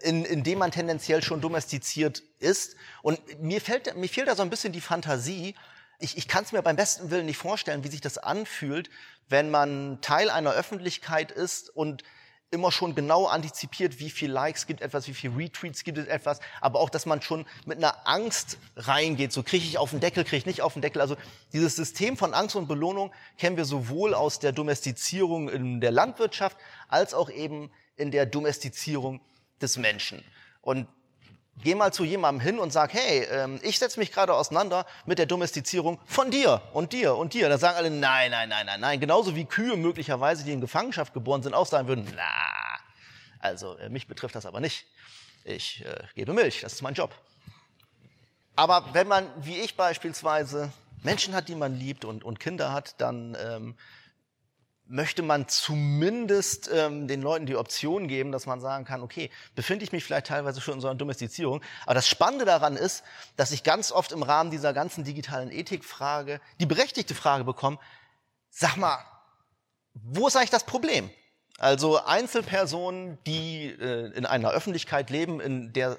in, 0.00 0.24
in 0.24 0.42
dem 0.42 0.58
man 0.58 0.70
tendenziell 0.70 1.22
schon 1.22 1.40
domestiziert 1.40 2.22
ist. 2.38 2.76
Und 3.02 3.20
mir, 3.42 3.60
fällt, 3.60 3.94
mir 3.96 4.08
fehlt 4.08 4.28
da 4.28 4.36
so 4.36 4.42
ein 4.42 4.50
bisschen 4.50 4.72
die 4.72 4.80
Fantasie. 4.80 5.54
Ich, 5.98 6.16
ich 6.16 6.28
kann 6.28 6.44
es 6.44 6.52
mir 6.52 6.62
beim 6.62 6.76
besten 6.76 7.10
Willen 7.10 7.26
nicht 7.26 7.36
vorstellen, 7.36 7.84
wie 7.84 7.88
sich 7.88 8.00
das 8.00 8.18
anfühlt, 8.18 8.90
wenn 9.28 9.50
man 9.50 10.00
Teil 10.00 10.30
einer 10.30 10.52
Öffentlichkeit 10.52 11.30
ist 11.30 11.68
und 11.68 12.02
immer 12.52 12.70
schon 12.70 12.94
genau 12.94 13.26
antizipiert, 13.26 13.98
wie 13.98 14.10
viel 14.10 14.30
Likes 14.30 14.66
gibt 14.66 14.82
etwas, 14.82 15.08
wie 15.08 15.14
viel 15.14 15.30
Retweets 15.30 15.84
gibt 15.84 15.98
es 15.98 16.06
etwas, 16.06 16.38
aber 16.60 16.80
auch, 16.80 16.90
dass 16.90 17.06
man 17.06 17.22
schon 17.22 17.46
mit 17.64 17.78
einer 17.78 18.06
Angst 18.06 18.58
reingeht, 18.76 19.32
so 19.32 19.42
kriege 19.42 19.64
ich 19.64 19.78
auf 19.78 19.90
den 19.90 20.00
Deckel, 20.00 20.22
kriege 20.22 20.36
ich 20.36 20.46
nicht 20.46 20.62
auf 20.62 20.74
den 20.74 20.82
Deckel. 20.82 21.00
Also 21.00 21.16
dieses 21.52 21.74
System 21.74 22.16
von 22.16 22.34
Angst 22.34 22.54
und 22.54 22.68
Belohnung 22.68 23.12
kennen 23.38 23.56
wir 23.56 23.64
sowohl 23.64 24.14
aus 24.14 24.38
der 24.38 24.52
Domestizierung 24.52 25.48
in 25.48 25.80
der 25.80 25.90
Landwirtschaft 25.90 26.56
als 26.88 27.14
auch 27.14 27.30
eben 27.30 27.70
in 27.96 28.10
der 28.10 28.26
Domestizierung 28.26 29.20
des 29.60 29.78
Menschen. 29.78 30.22
Und 30.60 30.86
Geh 31.58 31.74
mal 31.74 31.92
zu 31.92 32.04
jemandem 32.04 32.40
hin 32.40 32.58
und 32.58 32.72
sag, 32.72 32.92
hey, 32.92 33.24
ähm, 33.30 33.60
ich 33.62 33.78
setze 33.78 34.00
mich 34.00 34.10
gerade 34.10 34.34
auseinander 34.34 34.86
mit 35.06 35.18
der 35.18 35.26
Domestizierung 35.26 36.00
von 36.06 36.30
dir 36.30 36.60
und 36.72 36.92
dir 36.92 37.14
und 37.14 37.34
dir. 37.34 37.48
Da 37.48 37.58
sagen 37.58 37.76
alle, 37.76 37.90
nein, 37.90 38.30
nein, 38.30 38.48
nein, 38.48 38.66
nein, 38.66 38.80
nein. 38.80 39.00
Genauso 39.00 39.36
wie 39.36 39.44
Kühe 39.44 39.76
möglicherweise, 39.76 40.44
die 40.44 40.52
in 40.52 40.60
Gefangenschaft 40.60 41.14
geboren 41.14 41.42
sind, 41.42 41.54
auch 41.54 41.66
sagen 41.66 41.86
würden, 41.88 42.10
na, 42.16 42.22
also 43.38 43.76
äh, 43.76 43.90
mich 43.90 44.08
betrifft 44.08 44.34
das 44.34 44.46
aber 44.46 44.60
nicht. 44.60 44.86
Ich 45.44 45.84
äh, 45.84 46.04
gebe 46.14 46.32
Milch, 46.32 46.60
das 46.62 46.72
ist 46.72 46.82
mein 46.82 46.94
Job. 46.94 47.14
Aber 48.56 48.88
wenn 48.92 49.08
man, 49.08 49.26
wie 49.36 49.60
ich 49.60 49.76
beispielsweise, 49.76 50.72
Menschen 51.02 51.34
hat, 51.34 51.48
die 51.48 51.54
man 51.54 51.76
liebt 51.76 52.04
und, 52.04 52.24
und 52.24 52.38
Kinder 52.38 52.72
hat, 52.72 53.00
dann 53.00 53.36
ähm, 53.40 53.76
möchte 54.92 55.22
man 55.22 55.48
zumindest 55.48 56.70
ähm, 56.72 57.08
den 57.08 57.22
Leuten 57.22 57.46
die 57.46 57.56
Option 57.56 58.08
geben, 58.08 58.30
dass 58.30 58.44
man 58.44 58.60
sagen 58.60 58.84
kann, 58.84 59.00
okay, 59.00 59.30
befinde 59.54 59.84
ich 59.84 59.90
mich 59.90 60.04
vielleicht 60.04 60.26
teilweise 60.26 60.60
schon 60.60 60.74
in 60.74 60.80
so 60.82 60.88
einer 60.88 60.98
Domestizierung. 60.98 61.62
Aber 61.86 61.94
das 61.94 62.06
Spannende 62.06 62.44
daran 62.44 62.76
ist, 62.76 63.02
dass 63.36 63.52
ich 63.52 63.64
ganz 63.64 63.90
oft 63.90 64.12
im 64.12 64.22
Rahmen 64.22 64.50
dieser 64.50 64.74
ganzen 64.74 65.02
digitalen 65.02 65.50
Ethikfrage 65.50 66.40
die 66.60 66.66
berechtigte 66.66 67.14
Frage 67.14 67.44
bekomme, 67.44 67.78
sag 68.50 68.76
mal, 68.76 68.98
wo 69.94 70.28
ist 70.28 70.36
eigentlich 70.36 70.50
das 70.50 70.64
Problem? 70.64 71.10
Also 71.58 72.04
Einzelpersonen, 72.04 73.18
die 73.26 73.68
äh, 73.68 74.12
in 74.12 74.26
einer 74.26 74.50
Öffentlichkeit 74.50 75.08
leben, 75.08 75.40
in 75.40 75.72
der 75.72 75.96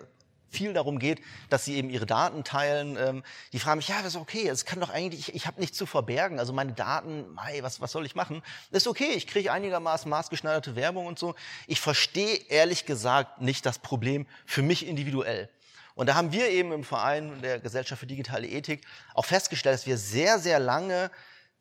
viel 0.54 0.74
darum 0.74 1.00
geht, 1.00 1.22
dass 1.50 1.66
sie 1.66 1.76
eben 1.76 1.90
ihre 1.90 2.06
Daten 2.06 2.44
teilen. 2.44 2.98
Ähm, 2.98 3.24
die 3.52 3.60
fragen 3.60 3.78
mich, 3.78 3.88
ja, 3.88 3.98
das 3.98 4.16
ist 4.16 4.22
okay, 4.22 4.48
es 4.48 4.66
kann 4.66 4.80
doch 4.80 4.90
eigentlich, 4.90 5.30
ich, 5.30 5.36
ich 5.36 5.48
habe 5.48 5.60
nichts 5.60 5.78
zu 5.78 5.86
verbergen, 5.86 6.40
also 6.40 6.54
meine 6.54 6.74
Daten, 6.74 7.34
mei, 7.34 7.60
was, 7.62 7.82
was 7.82 7.92
soll 7.92 8.06
ich 8.06 8.16
machen? 8.16 8.42
Das 8.72 8.84
ist 8.84 8.88
okay, 8.88 9.12
ich 9.16 9.28
kriege 9.28 9.52
einigermaßen 9.52 10.10
maßgeschneiderte 10.10 10.76
Werbung 10.76 11.06
und 11.06 11.20
so. 11.20 11.36
Ich 11.68 11.82
verstehe 11.82 12.36
ehrlich 12.50 12.86
gesagt 12.86 13.42
nicht 13.42 13.66
das 13.66 13.80
Problem 13.80 14.28
für 14.46 14.62
mich 14.62 14.88
individuell. 14.88 15.50
Und 15.96 16.08
da 16.08 16.16
haben 16.16 16.32
wir 16.32 16.50
eben 16.50 16.72
im 16.72 16.84
Verein 16.84 17.42
der 17.42 17.60
Gesellschaft 17.60 18.00
für 18.00 18.08
digitale 18.08 18.48
Ethik 18.48 18.86
auch 19.14 19.26
festgestellt, 19.26 19.76
dass 19.76 19.86
wir 19.86 19.98
sehr, 19.98 20.40
sehr 20.40 20.60
lange 20.60 21.12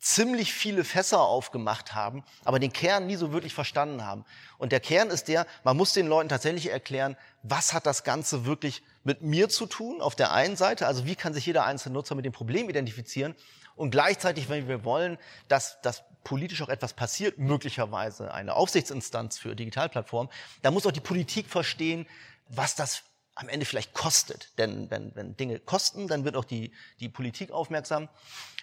ziemlich 0.02 0.52
viele 0.52 0.82
Fässer 0.82 1.20
aufgemacht 1.20 1.94
haben, 1.94 2.24
aber 2.44 2.58
den 2.58 2.72
Kern 2.72 3.06
nie 3.06 3.14
so 3.14 3.32
wirklich 3.32 3.54
verstanden 3.54 4.04
haben. 4.04 4.24
Und 4.58 4.72
der 4.72 4.80
Kern 4.80 5.10
ist 5.10 5.28
der, 5.28 5.46
man 5.62 5.76
muss 5.76 5.92
den 5.92 6.08
Leuten 6.08 6.28
tatsächlich 6.28 6.70
erklären, 6.70 7.16
was 7.42 7.72
hat 7.72 7.86
das 7.86 8.04
Ganze 8.04 8.44
wirklich 8.44 8.82
mit 9.04 9.22
mir 9.22 9.48
zu 9.48 9.66
tun 9.66 10.00
auf 10.00 10.14
der 10.14 10.32
einen 10.32 10.56
Seite, 10.56 10.86
also 10.86 11.06
wie 11.06 11.16
kann 11.16 11.34
sich 11.34 11.46
jeder 11.46 11.64
einzelne 11.64 11.94
Nutzer 11.94 12.14
mit 12.14 12.24
dem 12.24 12.32
Problem 12.32 12.68
identifizieren 12.68 13.34
und 13.74 13.90
gleichzeitig, 13.90 14.48
wenn 14.48 14.68
wir 14.68 14.84
wollen, 14.84 15.18
dass, 15.48 15.80
dass 15.82 16.04
politisch 16.24 16.62
auch 16.62 16.68
etwas 16.68 16.92
passiert, 16.92 17.38
möglicherweise 17.38 18.32
eine 18.32 18.54
Aufsichtsinstanz 18.54 19.38
für 19.38 19.56
Digitalplattformen, 19.56 20.32
da 20.62 20.70
muss 20.70 20.86
auch 20.86 20.92
die 20.92 21.00
Politik 21.00 21.48
verstehen, 21.48 22.06
was 22.48 22.74
das 22.74 23.02
am 23.34 23.48
Ende 23.48 23.66
vielleicht 23.66 23.94
kostet. 23.94 24.56
Denn 24.58 24.90
wenn, 24.90 25.14
wenn 25.16 25.36
Dinge 25.36 25.58
kosten, 25.58 26.06
dann 26.06 26.24
wird 26.24 26.36
auch 26.36 26.44
die, 26.44 26.72
die 27.00 27.08
Politik 27.08 27.50
aufmerksam. 27.50 28.08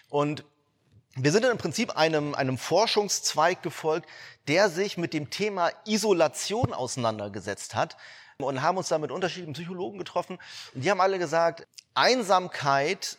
Und 0.08 0.44
wir 1.16 1.32
sind 1.32 1.44
im 1.44 1.58
Prinzip 1.58 1.96
einem, 1.96 2.34
einem 2.34 2.56
Forschungszweig 2.56 3.62
gefolgt, 3.62 4.08
der 4.46 4.70
sich 4.70 4.96
mit 4.96 5.12
dem 5.12 5.28
Thema 5.28 5.72
Isolation 5.84 6.72
auseinandergesetzt 6.72 7.74
hat 7.74 7.96
und 8.42 8.62
haben 8.62 8.78
uns 8.78 8.88
da 8.88 8.98
mit 8.98 9.10
unterschiedlichen 9.10 9.54
Psychologen 9.54 9.98
getroffen. 9.98 10.38
Und 10.74 10.84
die 10.84 10.90
haben 10.90 11.00
alle 11.00 11.18
gesagt, 11.18 11.66
Einsamkeit 11.94 13.18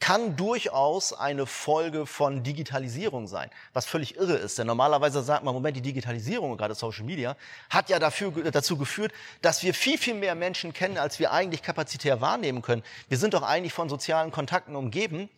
kann 0.00 0.36
durchaus 0.36 1.12
eine 1.12 1.44
Folge 1.46 2.06
von 2.06 2.42
Digitalisierung 2.44 3.26
sein, 3.26 3.50
was 3.72 3.86
völlig 3.86 4.16
irre 4.16 4.36
ist. 4.36 4.58
Denn 4.58 4.66
normalerweise 4.66 5.22
sagt 5.22 5.44
man, 5.44 5.52
Moment, 5.52 5.76
die 5.76 5.82
Digitalisierung, 5.82 6.56
gerade 6.56 6.74
Social 6.74 7.04
Media, 7.04 7.36
hat 7.68 7.88
ja 7.88 7.98
dafür, 7.98 8.30
dazu 8.50 8.78
geführt, 8.78 9.12
dass 9.42 9.62
wir 9.62 9.74
viel, 9.74 9.98
viel 9.98 10.14
mehr 10.14 10.34
Menschen 10.34 10.72
kennen, 10.72 10.98
als 10.98 11.18
wir 11.18 11.32
eigentlich 11.32 11.62
kapazitär 11.62 12.20
wahrnehmen 12.20 12.62
können. 12.62 12.84
Wir 13.08 13.18
sind 13.18 13.34
doch 13.34 13.42
eigentlich 13.42 13.72
von 13.72 13.88
sozialen 13.88 14.30
Kontakten 14.30 14.76
umgeben. 14.76 15.28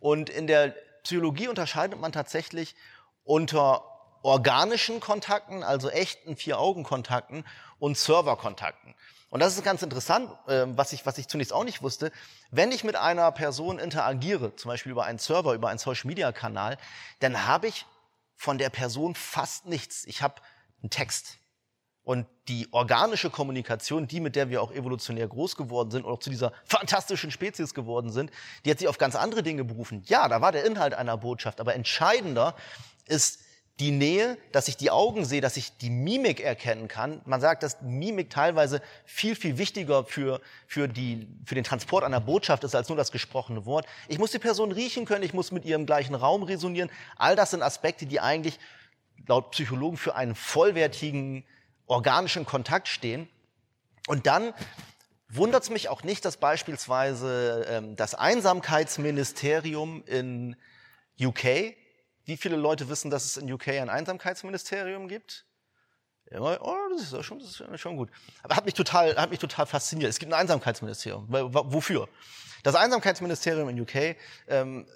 Und 0.00 0.28
in 0.28 0.46
der 0.46 0.74
Psychologie 1.04 1.48
unterscheidet 1.48 2.00
man 2.00 2.10
tatsächlich 2.10 2.74
unter 3.22 3.89
organischen 4.22 5.00
Kontakten, 5.00 5.62
also 5.62 5.88
echten 5.90 6.36
Vier-Augen-Kontakten 6.36 7.44
und 7.78 7.96
Server-Kontakten. 7.96 8.94
Und 9.30 9.40
das 9.40 9.56
ist 9.56 9.64
ganz 9.64 9.82
interessant, 9.82 10.30
ähm, 10.48 10.76
was 10.76 10.92
ich, 10.92 11.06
was 11.06 11.16
ich 11.16 11.28
zunächst 11.28 11.52
auch 11.52 11.64
nicht 11.64 11.82
wusste. 11.82 12.10
Wenn 12.50 12.72
ich 12.72 12.82
mit 12.82 12.96
einer 12.96 13.30
Person 13.30 13.78
interagiere, 13.78 14.56
zum 14.56 14.70
Beispiel 14.70 14.92
über 14.92 15.04
einen 15.04 15.18
Server, 15.18 15.54
über 15.54 15.68
einen 15.68 15.78
Social-Media-Kanal, 15.78 16.76
dann 17.20 17.46
habe 17.46 17.68
ich 17.68 17.86
von 18.34 18.58
der 18.58 18.70
Person 18.70 19.14
fast 19.14 19.66
nichts. 19.66 20.04
Ich 20.06 20.22
habe 20.22 20.34
einen 20.82 20.90
Text. 20.90 21.38
Und 22.02 22.26
die 22.48 22.66
organische 22.72 23.30
Kommunikation, 23.30 24.08
die 24.08 24.18
mit 24.18 24.34
der 24.34 24.48
wir 24.48 24.62
auch 24.62 24.72
evolutionär 24.72 25.28
groß 25.28 25.54
geworden 25.54 25.92
sind 25.92 26.04
und 26.04 26.12
auch 26.12 26.18
zu 26.18 26.30
dieser 26.30 26.52
fantastischen 26.64 27.30
Spezies 27.30 27.72
geworden 27.72 28.10
sind, 28.10 28.32
die 28.64 28.70
hat 28.70 28.78
sich 28.78 28.88
auf 28.88 28.98
ganz 28.98 29.14
andere 29.14 29.44
Dinge 29.44 29.62
berufen. 29.62 30.02
Ja, 30.06 30.26
da 30.26 30.40
war 30.40 30.50
der 30.50 30.64
Inhalt 30.64 30.94
einer 30.94 31.16
Botschaft, 31.16 31.60
aber 31.60 31.74
entscheidender 31.76 32.56
ist 33.06 33.44
die 33.80 33.90
Nähe, 33.90 34.36
dass 34.52 34.68
ich 34.68 34.76
die 34.76 34.90
Augen 34.90 35.24
sehe, 35.24 35.40
dass 35.40 35.56
ich 35.56 35.76
die 35.78 35.88
Mimik 35.88 36.40
erkennen 36.40 36.86
kann. 36.86 37.22
Man 37.24 37.40
sagt, 37.40 37.62
dass 37.62 37.80
Mimik 37.80 38.28
teilweise 38.28 38.82
viel, 39.06 39.34
viel 39.34 39.56
wichtiger 39.56 40.04
für, 40.04 40.40
für, 40.66 40.86
die, 40.86 41.26
für 41.46 41.54
den 41.54 41.64
Transport 41.64 42.04
einer 42.04 42.20
Botschaft 42.20 42.62
ist 42.62 42.74
als 42.74 42.88
nur 42.90 42.98
das 42.98 43.10
gesprochene 43.10 43.64
Wort. 43.64 43.86
Ich 44.06 44.18
muss 44.18 44.32
die 44.32 44.38
Person 44.38 44.70
riechen 44.70 45.06
können, 45.06 45.24
ich 45.24 45.32
muss 45.32 45.50
mit 45.50 45.64
ihr 45.64 45.76
im 45.76 45.86
gleichen 45.86 46.14
Raum 46.14 46.42
resonieren. 46.42 46.90
All 47.16 47.34
das 47.34 47.52
sind 47.52 47.62
Aspekte, 47.62 48.04
die 48.04 48.20
eigentlich 48.20 48.60
laut 49.26 49.50
Psychologen 49.52 49.96
für 49.96 50.14
einen 50.14 50.34
vollwertigen 50.34 51.44
organischen 51.86 52.44
Kontakt 52.44 52.86
stehen. 52.86 53.28
Und 54.06 54.26
dann 54.26 54.52
wundert 55.30 55.62
es 55.62 55.70
mich 55.70 55.88
auch 55.88 56.02
nicht, 56.02 56.24
dass 56.24 56.36
beispielsweise 56.36 57.66
ähm, 57.68 57.96
das 57.96 58.14
Einsamkeitsministerium 58.14 60.04
in 60.04 60.56
UK, 61.18 61.74
wie 62.30 62.36
viele 62.36 62.54
Leute 62.54 62.88
wissen, 62.88 63.10
dass 63.10 63.24
es 63.24 63.36
in 63.36 63.52
UK 63.52 63.68
ein 63.68 63.90
Einsamkeitsministerium 63.90 65.08
gibt? 65.08 65.46
Ja, 66.30 66.40
oh, 66.40 66.76
das 66.92 67.12
ist 67.12 67.24
schon, 67.24 67.40
das 67.40 67.60
ist 67.60 67.80
schon 67.80 67.96
gut. 67.96 68.08
Aber 68.44 68.54
hat 68.54 68.64
mich 68.64 68.74
total, 68.74 69.16
hat 69.16 69.30
mich 69.30 69.40
total 69.40 69.66
fasziniert. 69.66 70.10
Es 70.10 70.20
gibt 70.20 70.32
ein 70.32 70.38
Einsamkeitsministerium. 70.38 71.26
Wofür? 71.28 72.08
Das 72.62 72.76
Einsamkeitsministerium 72.76 73.68
in 73.68 73.80
UK 73.80 74.16
ähm, 74.46 74.86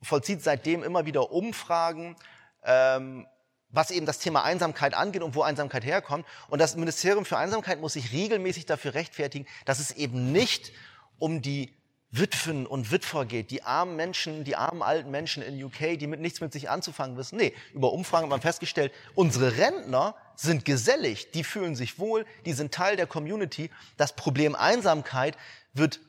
vollzieht 0.00 0.44
seitdem 0.44 0.84
immer 0.84 1.06
wieder 1.06 1.32
Umfragen 1.32 2.14
ähm, 2.62 3.26
was 3.68 3.90
eben 3.90 4.06
das 4.06 4.20
Thema 4.20 4.44
Einsamkeit 4.44 4.94
angeht 4.94 5.22
und 5.22 5.34
wo 5.34 5.42
Einsamkeit 5.42 5.84
herkommt. 5.84 6.24
Und 6.48 6.60
das 6.60 6.76
Ministerium 6.76 7.24
für 7.24 7.36
Einsamkeit 7.36 7.80
muss 7.80 7.94
sich 7.94 8.12
regelmäßig 8.12 8.64
dafür 8.64 8.94
rechtfertigen, 8.94 9.46
dass 9.64 9.80
es 9.80 9.90
eben 9.90 10.30
nicht 10.30 10.72
um 11.18 11.42
die 11.42 11.74
Witwen 12.10 12.66
und 12.66 12.92
Witwer 12.92 13.24
geht, 13.24 13.50
die 13.50 13.62
armen 13.62 13.96
Menschen, 13.96 14.44
die 14.44 14.56
armen 14.56 14.82
alten 14.82 15.10
Menschen 15.10 15.42
in 15.42 15.62
UK, 15.62 15.98
die 15.98 16.06
mit 16.06 16.20
nichts 16.20 16.40
mit 16.40 16.52
sich 16.52 16.70
anzufangen 16.70 17.16
wissen. 17.16 17.36
Nee, 17.36 17.52
über 17.74 17.92
Umfragen 17.92 18.24
hat 18.24 18.30
man 18.30 18.40
festgestellt, 18.40 18.92
unsere 19.14 19.56
Rentner 19.56 20.14
sind 20.36 20.64
gesellig, 20.64 21.30
die 21.32 21.44
fühlen 21.44 21.74
sich 21.74 21.98
wohl, 21.98 22.24
die 22.44 22.52
sind 22.52 22.72
Teil 22.72 22.96
der 22.96 23.06
Community. 23.06 23.70
Das 23.96 24.14
Problem 24.14 24.54
Einsamkeit 24.54 25.36
wird 25.74 26.00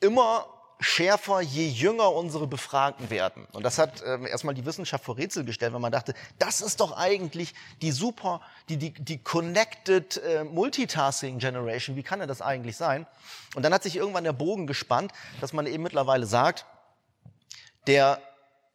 immer 0.00 0.55
schärfer, 0.80 1.40
je 1.40 1.68
jünger 1.68 2.12
unsere 2.12 2.46
Befragten 2.46 3.08
werden. 3.10 3.46
Und 3.52 3.62
das 3.62 3.78
hat 3.78 4.02
äh, 4.02 4.28
erstmal 4.28 4.54
die 4.54 4.66
Wissenschaft 4.66 5.04
vor 5.04 5.16
Rätsel 5.16 5.44
gestellt, 5.44 5.72
weil 5.72 5.80
man 5.80 5.92
dachte, 5.92 6.14
das 6.38 6.60
ist 6.60 6.80
doch 6.80 6.96
eigentlich 6.96 7.54
die 7.82 7.92
super, 7.92 8.42
die, 8.68 8.76
die, 8.76 8.92
die 8.92 9.18
Connected 9.18 10.18
äh, 10.18 10.44
Multitasking 10.44 11.38
Generation. 11.38 11.96
Wie 11.96 12.02
kann 12.02 12.18
denn 12.18 12.28
das 12.28 12.42
eigentlich 12.42 12.76
sein? 12.76 13.06
Und 13.54 13.62
dann 13.62 13.72
hat 13.72 13.82
sich 13.82 13.96
irgendwann 13.96 14.24
der 14.24 14.32
Bogen 14.32 14.66
gespannt, 14.66 15.12
dass 15.40 15.52
man 15.52 15.66
eben 15.66 15.82
mittlerweile 15.82 16.26
sagt, 16.26 16.66
der 17.86 18.20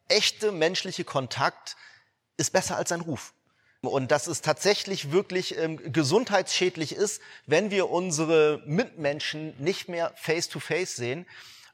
echte 0.08 0.52
menschliche 0.52 1.04
Kontakt 1.04 1.76
ist 2.38 2.52
besser 2.52 2.78
als 2.78 2.90
sein 2.90 3.02
Ruf. 3.02 3.34
Und 3.82 4.12
dass 4.12 4.28
es 4.28 4.42
tatsächlich 4.42 5.12
wirklich 5.12 5.58
ähm, 5.58 5.92
gesundheitsschädlich 5.92 6.94
ist, 6.94 7.20
wenn 7.48 7.72
wir 7.72 7.90
unsere 7.90 8.62
Mitmenschen 8.66 9.56
nicht 9.58 9.90
mehr 9.90 10.14
face-to-face 10.16 10.94
-face 10.94 10.96
sehen. 10.96 11.26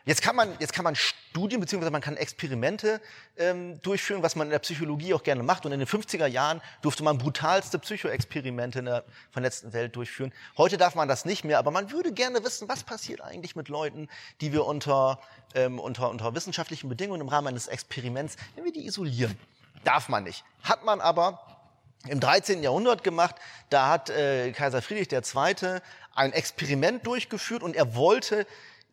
Jetzt 0.07 0.21
kann 0.21 0.37
man, 0.37 0.55
jetzt 0.59 0.71
kann 0.71 0.85
man 0.85 0.95
Studien 0.95 1.59
beziehungsweise 1.59 1.91
man 1.91 1.99
kann 1.99 2.15
Experimente 2.15 3.01
ähm, 3.35 3.81
durchführen, 3.81 4.23
was 4.23 4.37
man 4.37 4.47
in 4.47 4.51
der 4.51 4.59
Psychologie 4.59 5.13
auch 5.13 5.21
gerne 5.21 5.43
macht. 5.43 5.65
Und 5.65 5.73
in 5.73 5.79
den 5.79 5.87
50er 5.87 6.27
Jahren 6.27 6.61
durfte 6.81 7.03
man 7.03 7.17
brutalste 7.17 7.77
Psychoexperimente 7.77 8.79
in 8.79 8.85
der 8.85 9.03
vernetzten 9.31 9.73
Welt 9.73 9.97
durchführen. 9.97 10.31
Heute 10.57 10.77
darf 10.77 10.95
man 10.95 11.09
das 11.09 11.25
nicht 11.25 11.43
mehr, 11.43 11.59
aber 11.59 11.71
man 11.71 11.91
würde 11.91 12.13
gerne 12.13 12.41
wissen, 12.45 12.69
was 12.69 12.85
passiert 12.85 13.19
eigentlich 13.19 13.57
mit 13.57 13.67
Leuten, 13.67 14.07
die 14.39 14.53
wir 14.53 14.65
unter, 14.65 15.19
ähm, 15.55 15.77
unter, 15.77 16.09
unter 16.09 16.33
wissenschaftlichen 16.33 16.87
Bedingungen 16.87 17.19
im 17.19 17.27
Rahmen 17.27 17.49
eines 17.49 17.67
Experiments, 17.67 18.37
wenn 18.55 18.63
wir 18.63 18.71
die 18.71 18.85
isolieren. 18.85 19.37
Darf 19.83 20.07
man 20.07 20.23
nicht. 20.23 20.45
Hat 20.63 20.85
man 20.85 21.01
aber 21.01 21.57
im 22.07 22.21
13. 22.21 22.63
Jahrhundert 22.63 23.03
gemacht. 23.03 23.35
Da 23.69 23.89
hat 23.89 24.09
äh, 24.09 24.53
Kaiser 24.53 24.81
Friedrich 24.81 25.11
II. 25.11 25.81
ein 26.15 26.31
Experiment 26.31 27.05
durchgeführt 27.05 27.61
und 27.61 27.75
er 27.75 27.93
wollte 27.93 28.47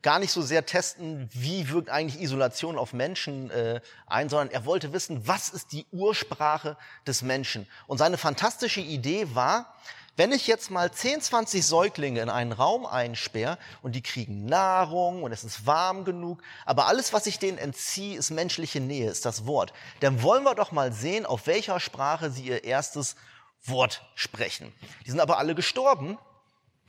gar 0.04 0.18
nicht 0.18 0.30
so 0.30 0.42
sehr 0.42 0.66
testen, 0.66 1.28
wie 1.32 1.70
wirkt 1.70 1.88
eigentlich 1.88 2.22
Isolation 2.22 2.78
auf 2.78 2.92
Menschen 2.92 3.50
äh, 3.50 3.80
ein, 4.06 4.28
sondern 4.28 4.50
er 4.50 4.66
wollte 4.66 4.92
wissen, 4.92 5.26
was 5.26 5.48
ist 5.48 5.72
die 5.72 5.86
Ursprache 5.92 6.76
des 7.06 7.22
Menschen. 7.22 7.66
Und 7.86 7.98
seine 7.98 8.18
fantastische 8.18 8.82
Idee 8.82 9.34
war, 9.34 9.74
wenn 10.16 10.30
ich 10.30 10.46
jetzt 10.46 10.70
mal 10.70 10.92
10, 10.92 11.22
20 11.22 11.66
Säuglinge 11.66 12.20
in 12.20 12.28
einen 12.28 12.52
Raum 12.52 12.84
einsperre 12.84 13.58
und 13.82 13.96
die 13.96 14.02
kriegen 14.02 14.44
Nahrung 14.44 15.22
und 15.22 15.32
es 15.32 15.42
ist 15.42 15.66
warm 15.66 16.04
genug, 16.04 16.42
aber 16.66 16.86
alles, 16.86 17.14
was 17.14 17.26
ich 17.26 17.38
denen 17.38 17.58
entziehe, 17.58 18.18
ist 18.18 18.30
menschliche 18.30 18.80
Nähe, 18.80 19.10
ist 19.10 19.24
das 19.24 19.46
Wort, 19.46 19.72
dann 20.00 20.22
wollen 20.22 20.44
wir 20.44 20.54
doch 20.54 20.70
mal 20.70 20.92
sehen, 20.92 21.24
auf 21.24 21.46
welcher 21.46 21.80
Sprache 21.80 22.30
sie 22.30 22.44
ihr 22.44 22.62
erstes 22.62 23.16
Wort 23.64 24.02
sprechen. 24.14 24.70
Die 25.06 25.10
sind 25.10 25.20
aber 25.20 25.38
alle 25.38 25.54
gestorben, 25.54 26.18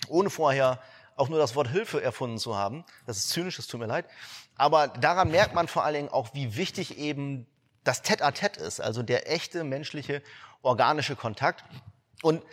ohne 0.09 0.29
vorher 0.29 0.81
auch 1.15 1.29
nur 1.29 1.39
das 1.39 1.55
Wort 1.55 1.69
Hilfe 1.69 2.01
erfunden 2.01 2.37
zu 2.37 2.55
haben. 2.55 2.85
Das 3.05 3.17
ist 3.17 3.29
zynisch, 3.29 3.57
das 3.57 3.67
tut 3.67 3.79
mir 3.79 3.87
leid. 3.87 4.05
Aber 4.55 4.87
daran 4.87 5.31
merkt 5.31 5.55
man 5.55 5.67
vor 5.67 5.83
allen 5.83 5.95
Dingen 5.95 6.09
auch, 6.09 6.33
wie 6.33 6.55
wichtig 6.55 6.97
eben 6.97 7.47
das 7.83 8.03
Tête-à-Tête 8.03 8.59
ist, 8.59 8.79
also 8.81 9.03
der 9.03 9.31
echte 9.31 9.63
menschliche 9.63 10.21
organische 10.61 11.15
Kontakt. 11.15 11.63
Und 12.21 12.43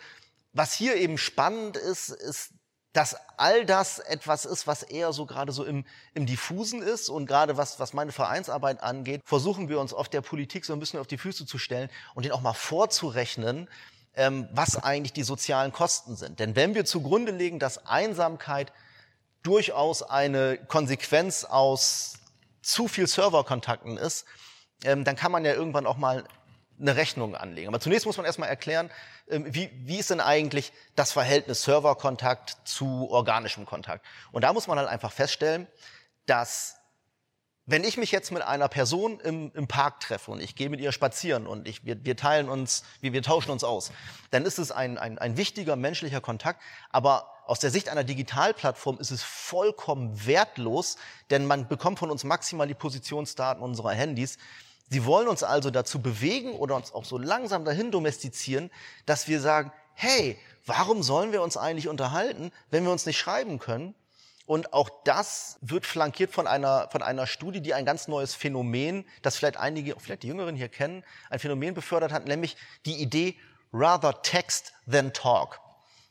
was 0.53 0.73
hier 0.73 0.95
eben 0.95 1.17
spannend 1.17 1.77
ist, 1.77 2.09
ist, 2.09 2.51
dass 2.93 3.17
all 3.37 3.65
das 3.65 3.97
etwas 3.97 4.45
ist, 4.45 4.67
was 4.67 4.83
eher 4.83 5.13
so 5.13 5.25
gerade 5.25 5.51
so 5.51 5.65
im, 5.65 5.83
im 6.13 6.27
Diffusen 6.27 6.83
ist 6.83 7.09
und 7.09 7.25
gerade 7.25 7.57
was, 7.57 7.79
was 7.79 7.93
meine 7.93 8.11
Vereinsarbeit 8.11 8.83
angeht, 8.83 9.21
versuchen 9.25 9.67
wir 9.67 9.79
uns 9.79 9.93
oft 9.93 10.13
der 10.13 10.21
Politik 10.21 10.63
so 10.63 10.73
ein 10.73 10.79
bisschen 10.79 10.99
auf 10.99 11.07
die 11.07 11.17
Füße 11.17 11.47
zu 11.47 11.57
stellen 11.57 11.89
und 12.13 12.23
den 12.23 12.31
auch 12.31 12.41
mal 12.41 12.53
vorzurechnen, 12.53 13.67
ähm, 14.15 14.47
was 14.51 14.81
eigentlich 14.81 15.13
die 15.13 15.23
sozialen 15.23 15.71
Kosten 15.71 16.15
sind. 16.15 16.39
Denn 16.39 16.55
wenn 16.55 16.75
wir 16.75 16.85
zugrunde 16.85 17.31
legen, 17.31 17.59
dass 17.59 17.85
Einsamkeit 17.85 18.71
durchaus 19.41 20.03
eine 20.03 20.57
Konsequenz 20.57 21.43
aus 21.43 22.13
zu 22.61 22.87
viel 22.87 23.07
Serverkontakten 23.07 23.97
ist, 23.97 24.25
ähm, 24.83 25.03
dann 25.03 25.15
kann 25.15 25.31
man 25.31 25.45
ja 25.45 25.53
irgendwann 25.53 25.85
auch 25.85 25.97
mal 25.97 26.23
eine 26.79 26.95
Rechnung 26.95 27.35
anlegen. 27.35 27.67
Aber 27.67 27.79
zunächst 27.79 28.05
muss 28.05 28.17
man 28.17 28.25
erstmal 28.25 28.49
erklären, 28.49 28.89
ähm, 29.29 29.53
wie, 29.53 29.69
wie 29.85 29.97
ist 29.97 30.09
denn 30.09 30.21
eigentlich 30.21 30.71
das 30.95 31.11
Verhältnis 31.11 31.63
Serverkontakt 31.63 32.57
zu 32.65 33.09
organischem 33.09 33.65
Kontakt? 33.65 34.05
Und 34.31 34.43
da 34.43 34.53
muss 34.53 34.67
man 34.67 34.77
halt 34.77 34.89
einfach 34.89 35.11
feststellen, 35.11 35.67
dass 36.25 36.77
wenn 37.65 37.85
ich 37.85 37.95
mich 37.95 38.11
jetzt 38.11 38.31
mit 38.31 38.41
einer 38.41 38.67
Person 38.67 39.19
im, 39.21 39.51
im 39.53 39.67
Park 39.67 40.01
treffe 40.01 40.31
und 40.31 40.41
ich 40.41 40.55
gehe 40.55 40.69
mit 40.69 40.81
ihr 40.81 40.91
spazieren 40.91 41.47
und 41.47 41.67
ich, 41.67 41.85
wir, 41.85 42.03
wir 42.03 42.17
teilen 42.17 42.49
uns, 42.49 42.83
wir, 42.99 43.13
wir 43.13 43.21
tauschen 43.21 43.51
uns 43.51 43.63
aus, 43.63 43.91
dann 44.31 44.45
ist 44.45 44.59
es 44.59 44.71
ein, 44.71 44.97
ein, 44.97 45.17
ein 45.17 45.37
wichtiger 45.37 45.77
menschlicher 45.77 46.19
Kontakt. 46.19 46.61
Aber 46.89 47.29
aus 47.45 47.59
der 47.59 47.69
Sicht 47.69 47.87
einer 47.87 48.03
Digitalplattform 48.03 48.99
ist 48.99 49.11
es 49.11 49.23
vollkommen 49.23 50.25
wertlos, 50.25 50.97
denn 51.29 51.45
man 51.45 51.67
bekommt 51.69 51.99
von 51.99 52.11
uns 52.11 52.25
maximal 52.25 52.67
die 52.67 52.73
Positionsdaten 52.73 53.63
unserer 53.63 53.91
Handys. 53.91 54.37
Sie 54.89 55.05
wollen 55.05 55.29
uns 55.29 55.43
also 55.43 55.71
dazu 55.71 56.01
bewegen 56.01 56.53
oder 56.53 56.75
uns 56.75 56.93
auch 56.93 57.05
so 57.05 57.17
langsam 57.17 57.63
dahin 57.63 57.91
domestizieren, 57.91 58.71
dass 59.05 59.29
wir 59.29 59.39
sagen, 59.39 59.71
hey, 59.93 60.37
warum 60.65 61.01
sollen 61.01 61.31
wir 61.31 61.41
uns 61.41 61.55
eigentlich 61.55 61.87
unterhalten, 61.87 62.51
wenn 62.71 62.83
wir 62.83 62.91
uns 62.91 63.05
nicht 63.05 63.17
schreiben 63.17 63.59
können? 63.59 63.95
Und 64.45 64.73
auch 64.73 64.89
das 65.05 65.57
wird 65.61 65.85
flankiert 65.85 66.31
von 66.31 66.47
einer, 66.47 66.89
von 66.91 67.01
einer 67.01 67.27
Studie, 67.27 67.61
die 67.61 67.73
ein 67.73 67.85
ganz 67.85 68.07
neues 68.07 68.35
Phänomen, 68.35 69.05
das 69.21 69.37
vielleicht 69.37 69.57
einige, 69.57 69.97
vielleicht 69.99 70.23
die 70.23 70.27
Jüngeren 70.27 70.55
hier 70.55 70.69
kennen, 70.69 71.03
ein 71.29 71.39
Phänomen 71.39 71.73
befördert 71.73 72.11
hat, 72.11 72.27
nämlich 72.27 72.57
die 72.85 73.01
Idee 73.01 73.37
rather 73.71 74.21
text 74.21 74.73
than 74.89 75.13
talk. 75.13 75.61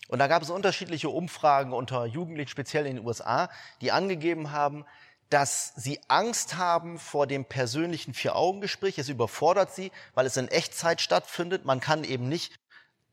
Und 0.08 0.18
da 0.18 0.26
gab 0.26 0.42
es 0.42 0.50
unterschiedliche 0.50 1.08
Umfragen 1.08 1.72
unter 1.72 2.06
Jugendlichen, 2.06 2.50
speziell 2.50 2.86
in 2.86 2.96
den 2.96 3.06
USA, 3.06 3.50
die 3.80 3.92
angegeben 3.92 4.50
haben, 4.50 4.84
dass 5.30 5.72
sie 5.76 5.98
Angst 6.08 6.56
haben 6.56 6.98
vor 6.98 7.26
dem 7.26 7.46
persönlichen 7.46 8.12
Vier-Augen-Gespräch. 8.12 8.98
Es 8.98 9.08
überfordert 9.08 9.74
sie, 9.74 9.90
weil 10.14 10.26
es 10.26 10.36
in 10.36 10.48
Echtzeit 10.48 11.00
stattfindet. 11.00 11.64
Man 11.64 11.80
kann 11.80 12.04
eben 12.04 12.28
nicht 12.28 12.54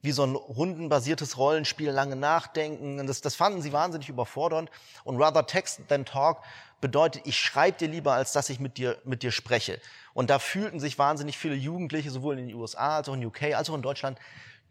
wie 0.01 0.11
so 0.11 0.23
ein 0.23 0.35
rundenbasiertes 0.35 1.37
Rollenspiel 1.37 1.91
lange 1.91 2.15
nachdenken. 2.15 3.05
Das, 3.05 3.21
das 3.21 3.35
fanden 3.35 3.61
sie 3.61 3.73
wahnsinnig 3.73 4.09
überfordernd. 4.09 4.69
Und 5.03 5.21
rather 5.21 5.45
text 5.45 5.81
than 5.87 6.05
talk 6.05 6.41
bedeutet, 6.81 7.23
ich 7.25 7.37
schreibe 7.37 7.77
dir 7.77 7.89
lieber, 7.89 8.13
als 8.13 8.31
dass 8.31 8.49
ich 8.49 8.59
mit 8.59 8.77
dir, 8.77 8.97
mit 9.03 9.23
dir 9.23 9.31
spreche. 9.31 9.81
Und 10.13 10.29
da 10.29 10.39
fühlten 10.39 10.79
sich 10.79 10.97
wahnsinnig 10.97 11.37
viele 11.37 11.55
Jugendliche, 11.55 12.11
sowohl 12.11 12.39
in 12.39 12.47
den 12.47 12.55
USA 12.55 12.97
als 12.97 13.09
auch 13.09 13.13
in 13.13 13.25
UK, 13.25 13.55
als 13.55 13.69
auch 13.69 13.75
in 13.75 13.81
Deutschland, 13.81 14.17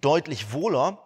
deutlich 0.00 0.52
wohler. 0.52 0.98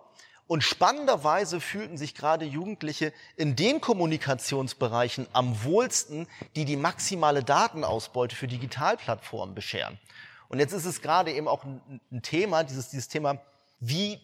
Und 0.47 0.63
spannenderweise 0.63 1.61
fühlten 1.61 1.97
sich 1.97 2.15
gerade 2.15 2.45
Jugendliche 2.45 3.13
in 3.37 3.57
den 3.57 3.81
Kommunikationsbereichen 3.81 5.27
am 5.33 5.65
wohlsten, 5.65 6.27
die 6.57 6.65
die 6.65 6.77
maximale 6.77 7.43
Datenausbeute 7.43 8.37
für 8.37 8.49
Digitalplattformen 8.49 9.55
bescheren. 9.55 9.99
Und 10.49 10.59
jetzt 10.59 10.73
ist 10.73 10.85
es 10.85 11.01
gerade 11.01 11.33
eben 11.33 11.49
auch 11.49 11.65
ein 11.65 12.23
Thema, 12.23 12.65
dieses, 12.65 12.91
dieses 12.91 13.09
Thema 13.09 13.41
wie 13.85 14.21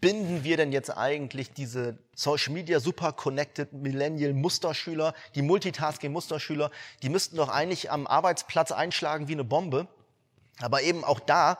binden 0.00 0.42
wir 0.42 0.56
denn 0.56 0.72
jetzt 0.72 0.88
eigentlich 0.88 1.52
diese 1.52 1.98
Social 2.14 2.54
Media 2.54 2.80
Super 2.80 3.12
Connected 3.12 3.74
Millennial 3.74 4.32
Musterschüler, 4.32 5.12
die 5.34 5.42
Multitasking 5.42 6.10
Musterschüler, 6.10 6.70
die 7.02 7.10
müssten 7.10 7.36
doch 7.36 7.50
eigentlich 7.50 7.90
am 7.90 8.06
Arbeitsplatz 8.06 8.72
einschlagen 8.72 9.28
wie 9.28 9.34
eine 9.34 9.44
Bombe. 9.44 9.86
Aber 10.60 10.80
eben 10.80 11.04
auch 11.04 11.20
da 11.20 11.58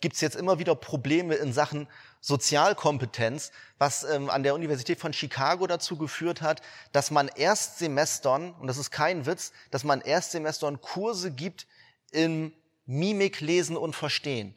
gibt's 0.00 0.20
jetzt 0.20 0.36
immer 0.36 0.60
wieder 0.60 0.76
Probleme 0.76 1.34
in 1.34 1.52
Sachen 1.52 1.88
Sozialkompetenz, 2.20 3.50
was 3.78 4.04
ähm, 4.04 4.30
an 4.30 4.44
der 4.44 4.54
Universität 4.54 5.00
von 5.00 5.12
Chicago 5.12 5.66
dazu 5.66 5.96
geführt 5.96 6.42
hat, 6.42 6.62
dass 6.92 7.10
man 7.10 7.26
Erstsemestern, 7.26 8.52
und 8.52 8.68
das 8.68 8.78
ist 8.78 8.92
kein 8.92 9.26
Witz, 9.26 9.52
dass 9.72 9.82
man 9.82 10.00
Erstsemestern 10.02 10.80
Kurse 10.80 11.32
gibt 11.32 11.66
im 12.12 12.52
Mimik, 12.84 13.40
Lesen 13.40 13.76
und 13.76 13.96
Verstehen. 13.96 14.54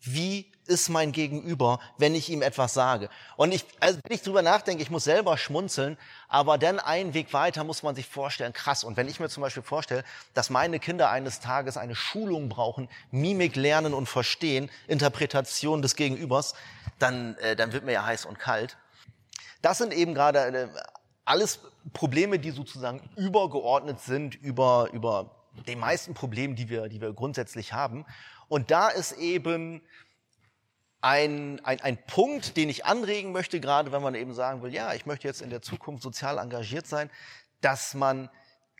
Wie 0.00 0.50
ist 0.66 0.88
mein 0.88 1.12
Gegenüber, 1.12 1.80
wenn 1.98 2.14
ich 2.14 2.28
ihm 2.28 2.42
etwas 2.42 2.74
sage? 2.74 3.08
Und 3.36 3.52
ich, 3.52 3.64
also 3.80 3.98
wenn 4.04 4.14
ich 4.14 4.22
drüber 4.22 4.42
nachdenke, 4.42 4.82
ich 4.82 4.90
muss 4.90 5.04
selber 5.04 5.38
schmunzeln, 5.38 5.96
aber 6.28 6.58
dann 6.58 6.78
einen 6.78 7.14
Weg 7.14 7.32
weiter 7.32 7.64
muss 7.64 7.82
man 7.82 7.94
sich 7.94 8.06
vorstellen, 8.06 8.52
krass. 8.52 8.84
Und 8.84 8.96
wenn 8.96 9.08
ich 9.08 9.20
mir 9.20 9.28
zum 9.28 9.42
Beispiel 9.42 9.62
vorstelle, 9.62 10.04
dass 10.34 10.50
meine 10.50 10.78
Kinder 10.78 11.10
eines 11.10 11.40
Tages 11.40 11.76
eine 11.76 11.94
Schulung 11.94 12.48
brauchen, 12.48 12.88
Mimik 13.10 13.56
lernen 13.56 13.94
und 13.94 14.06
verstehen, 14.06 14.70
Interpretation 14.86 15.82
des 15.82 15.96
Gegenübers, 15.96 16.54
dann, 16.98 17.36
äh, 17.38 17.56
dann 17.56 17.72
wird 17.72 17.84
mir 17.84 17.92
ja 17.92 18.04
heiß 18.04 18.26
und 18.26 18.38
kalt. 18.38 18.76
Das 19.62 19.78
sind 19.78 19.92
eben 19.92 20.14
gerade 20.14 20.38
äh, 20.38 20.68
alles 21.24 21.60
Probleme, 21.92 22.38
die 22.38 22.50
sozusagen 22.50 23.08
übergeordnet 23.16 24.00
sind 24.00 24.34
über, 24.34 24.88
über 24.92 25.30
den 25.66 25.78
meisten 25.78 26.14
Problemen, 26.14 26.54
die 26.54 26.68
wir, 26.68 26.88
die 26.88 27.00
wir 27.00 27.12
grundsätzlich 27.12 27.72
haben. 27.72 28.04
Und 28.48 28.70
da 28.70 28.88
ist 28.88 29.12
eben 29.12 29.82
ein, 31.00 31.64
ein, 31.64 31.80
ein 31.80 31.96
Punkt, 32.06 32.56
den 32.56 32.68
ich 32.68 32.84
anregen 32.84 33.32
möchte, 33.32 33.60
gerade 33.60 33.92
wenn 33.92 34.02
man 34.02 34.14
eben 34.14 34.34
sagen 34.34 34.62
will, 34.62 34.72
ja, 34.72 34.94
ich 34.94 35.06
möchte 35.06 35.28
jetzt 35.28 35.42
in 35.42 35.50
der 35.50 35.62
Zukunft 35.62 36.02
sozial 36.02 36.38
engagiert 36.38 36.86
sein, 36.86 37.10
dass 37.60 37.94
man 37.94 38.30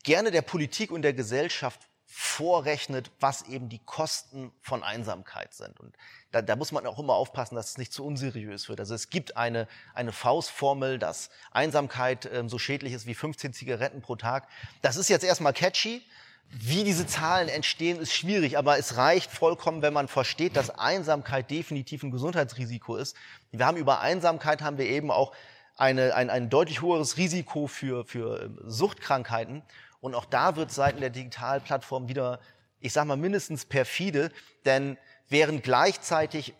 gerne 0.02 0.30
der 0.30 0.42
Politik 0.42 0.90
und 0.90 1.02
der 1.02 1.12
Gesellschaft 1.12 1.80
vorrechnet, 2.08 3.10
was 3.20 3.42
eben 3.42 3.68
die 3.68 3.80
Kosten 3.80 4.52
von 4.60 4.82
Einsamkeit 4.82 5.52
sind. 5.52 5.78
Und 5.80 5.96
da, 6.30 6.40
da 6.40 6.56
muss 6.56 6.72
man 6.72 6.86
auch 6.86 6.98
immer 6.98 7.14
aufpassen, 7.14 7.56
dass 7.56 7.70
es 7.70 7.78
nicht 7.78 7.92
zu 7.92 8.04
unseriös 8.04 8.68
wird. 8.68 8.80
Also 8.80 8.94
es 8.94 9.10
gibt 9.10 9.36
eine, 9.36 9.68
eine 9.94 10.12
Faustformel, 10.12 10.98
dass 10.98 11.30
Einsamkeit 11.50 12.28
ähm, 12.32 12.48
so 12.48 12.58
schädlich 12.58 12.92
ist 12.92 13.06
wie 13.06 13.14
15 13.14 13.52
Zigaretten 13.52 14.00
pro 14.00 14.16
Tag. 14.16 14.48
Das 14.82 14.96
ist 14.96 15.08
jetzt 15.08 15.24
erstmal 15.24 15.52
catchy. 15.52 16.02
Wie 16.50 16.84
diese 16.84 17.06
Zahlen 17.06 17.48
entstehen, 17.48 17.98
ist 17.98 18.12
schwierig, 18.12 18.56
aber 18.56 18.78
es 18.78 18.96
reicht 18.96 19.30
vollkommen, 19.30 19.82
wenn 19.82 19.92
man 19.92 20.08
versteht, 20.08 20.56
dass 20.56 20.70
Einsamkeit 20.70 21.50
definitiv 21.50 22.02
ein 22.02 22.10
Gesundheitsrisiko 22.10 22.96
ist. 22.96 23.16
Wir 23.50 23.66
haben 23.66 23.76
über 23.76 24.00
Einsamkeit 24.00 24.62
haben 24.62 24.78
wir 24.78 24.86
eben 24.86 25.10
auch 25.10 25.32
eine, 25.76 26.14
ein, 26.14 26.30
ein 26.30 26.48
deutlich 26.48 26.82
höheres 26.82 27.16
Risiko 27.16 27.66
für, 27.66 28.04
für 28.04 28.42
ähm, 28.42 28.58
Suchtkrankheiten. 28.64 29.62
Und 30.00 30.14
auch 30.14 30.24
da 30.24 30.56
wird 30.56 30.72
seitens 30.72 31.00
der 31.00 31.10
Digitalplattform 31.10 32.08
wieder, 32.08 32.40
ich 32.80 32.92
sage 32.92 33.08
mal, 33.08 33.16
mindestens 33.16 33.64
perfide, 33.64 34.30
denn 34.64 34.96
während 35.28 35.62
gleichzeitig 35.62 36.54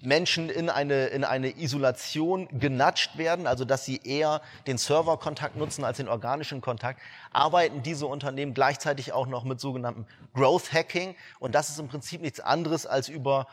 Menschen 0.00 0.48
in 0.48 0.70
eine, 0.70 1.06
in 1.06 1.24
eine 1.24 1.58
Isolation 1.58 2.48
genatscht 2.58 3.18
werden, 3.18 3.46
also 3.46 3.64
dass 3.64 3.84
sie 3.84 4.00
eher 4.04 4.40
den 4.66 4.78
Serverkontakt 4.78 5.56
nutzen 5.56 5.84
als 5.84 5.96
den 5.96 6.08
organischen 6.08 6.60
Kontakt, 6.60 7.00
arbeiten 7.32 7.82
diese 7.82 8.06
Unternehmen 8.06 8.54
gleichzeitig 8.54 9.12
auch 9.12 9.26
noch 9.26 9.44
mit 9.44 9.60
sogenannten 9.60 10.06
Growth 10.34 10.72
Hacking. 10.72 11.16
Und 11.40 11.54
das 11.54 11.70
ist 11.70 11.80
im 11.80 11.88
Prinzip 11.88 12.20
nichts 12.20 12.38
anderes 12.38 12.86
als 12.86 13.08
über 13.08 13.48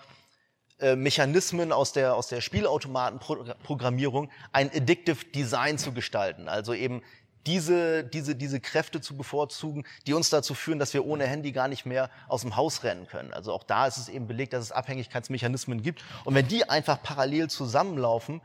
äh, 0.80 0.96
Mechanismen 0.96 1.72
aus 1.72 1.94
der, 1.94 2.16
aus 2.16 2.28
der 2.28 2.42
Spielautomatenprogrammierung 2.42 4.30
ein 4.52 4.70
Addictive 4.70 5.26
Design 5.34 5.78
zu 5.78 5.94
gestalten. 5.94 6.48
Also 6.48 6.74
eben 6.74 7.02
diese, 7.46 8.04
diese, 8.04 8.36
diese 8.36 8.60
Kräfte 8.60 9.02
zu 9.02 9.16
bevorzugen, 9.16 9.86
die 10.08 10.14
uns 10.14 10.30
dazu 10.30 10.54
führen, 10.54 10.80
dass 10.80 10.94
wir 10.94 11.06
ohne 11.06 11.26
Handy 11.28 11.52
gar 11.52 11.68
nicht 11.68 11.86
mehr 11.86 12.10
aus 12.28 12.42
dem 12.42 12.56
Haus 12.56 12.84
rennen 12.84 13.08
können. 13.08 13.34
Also 13.34 13.54
auch 13.54 13.64
da 13.64 13.88
ist 13.88 13.98
es 13.98 14.10
eben 14.10 14.28
belegt, 14.28 14.54
dass 14.54 14.64
es 14.64 14.72
Abhängigkeitsmechanismen 14.72 15.82
gibt. 15.82 16.04
Und 16.24 16.36
wenn 16.36 16.48
die 16.48 16.70
einfach 16.70 17.02
parallel 17.02 17.50
zusammenlaufen, 17.50 18.42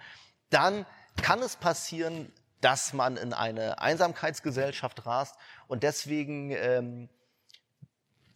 dann 0.51 0.85
kann 1.23 1.41
es 1.41 1.57
passieren, 1.57 2.31
dass 2.61 2.93
man 2.93 3.17
in 3.17 3.33
eine 3.33 3.81
Einsamkeitsgesellschaft 3.81 5.07
rast. 5.07 5.37
Und 5.67 5.83
deswegen 5.83 6.51
ähm, 6.51 7.09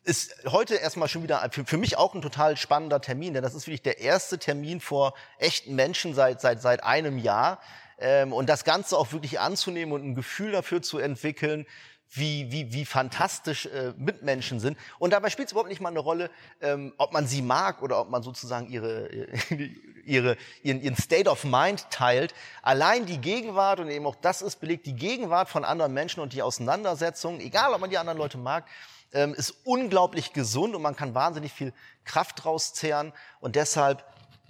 ist 0.05 0.35
heute 0.47 0.77
erstmal 0.77 1.09
schon 1.09 1.23
wieder 1.23 1.47
für, 1.51 1.65
für 1.65 1.79
mich 1.79 1.97
auch 1.97 2.15
ein 2.15 2.23
total 2.23 2.57
spannender 2.57 3.01
Termin, 3.01 3.35
denn 3.35 3.43
das 3.43 3.55
ist 3.55 3.67
wirklich 3.67 3.83
der 3.83 4.01
erste 4.01 4.39
Termin 4.39 4.81
vor 4.81 5.15
echten 5.39 5.75
Menschen 5.75 6.15
seit, 6.15 6.41
seit, 6.41 6.61
seit 6.61 6.83
einem 6.83 7.19
Jahr 7.19 7.61
ähm, 7.99 8.33
und 8.33 8.49
das 8.49 8.65
Ganze 8.65 8.97
auch 8.97 9.13
wirklich 9.13 9.41
anzunehmen 9.41 9.93
und 9.93 10.05
ein 10.05 10.15
Gefühl 10.15 10.53
dafür 10.53 10.83
zu 10.83 10.99
entwickeln, 10.99 11.67
wie, 12.11 12.51
wie, 12.53 12.73
wie 12.73 12.85
fantastisch 12.85 13.67
äh, 13.67 13.93
Mitmenschen 13.97 14.61
sind. 14.61 14.79
Und 14.99 15.13
dabei 15.13 15.31
spielt 15.31 15.49
es 15.49 15.53
überhaupt 15.53 15.69
nicht 15.69 15.81
mal 15.81 15.89
eine 15.89 15.99
Rolle, 15.99 16.31
ähm, 16.61 16.93
ob 16.97 17.13
man 17.13 17.27
sie 17.27 17.43
mag 17.43 17.83
oder 17.83 18.01
ob 18.01 18.11
man 18.11 18.23
sozusagen 18.23 18.69
ihre, 18.69 19.09
ihre, 20.05 20.37
ihren, 20.63 20.81
ihren 20.81 20.97
State 20.97 21.29
of 21.29 21.45
Mind 21.45 21.91
teilt. 21.91 22.35
Allein 22.63 23.07
die 23.07 23.19
Gegenwart, 23.19 23.81
und 23.81 23.89
eben 23.89 24.07
auch 24.07 24.17
das 24.17 24.43
ist 24.43 24.61
belegt, 24.61 24.87
die 24.87 24.95
Gegenwart 24.95 25.49
von 25.49 25.65
anderen 25.65 25.93
Menschen 25.93 26.21
und 26.21 26.33
die 26.33 26.43
Auseinandersetzung, 26.43 27.41
egal 27.41 27.73
ob 27.73 27.81
man 27.81 27.91
die 27.91 27.99
anderen 27.99 28.19
Leute 28.19 28.39
mag, 28.39 28.65
ähm, 29.13 29.35
ist 29.35 29.55
unglaublich 29.65 30.33
gesund 30.33 30.75
und 30.75 30.83
man 30.83 30.97
kann 30.97 31.15
wahnsinnig 31.15 31.53
viel 31.53 31.73
Kraft 32.05 32.45
rauszehren. 32.45 33.13
Und 33.41 33.57
deshalb 33.57 34.05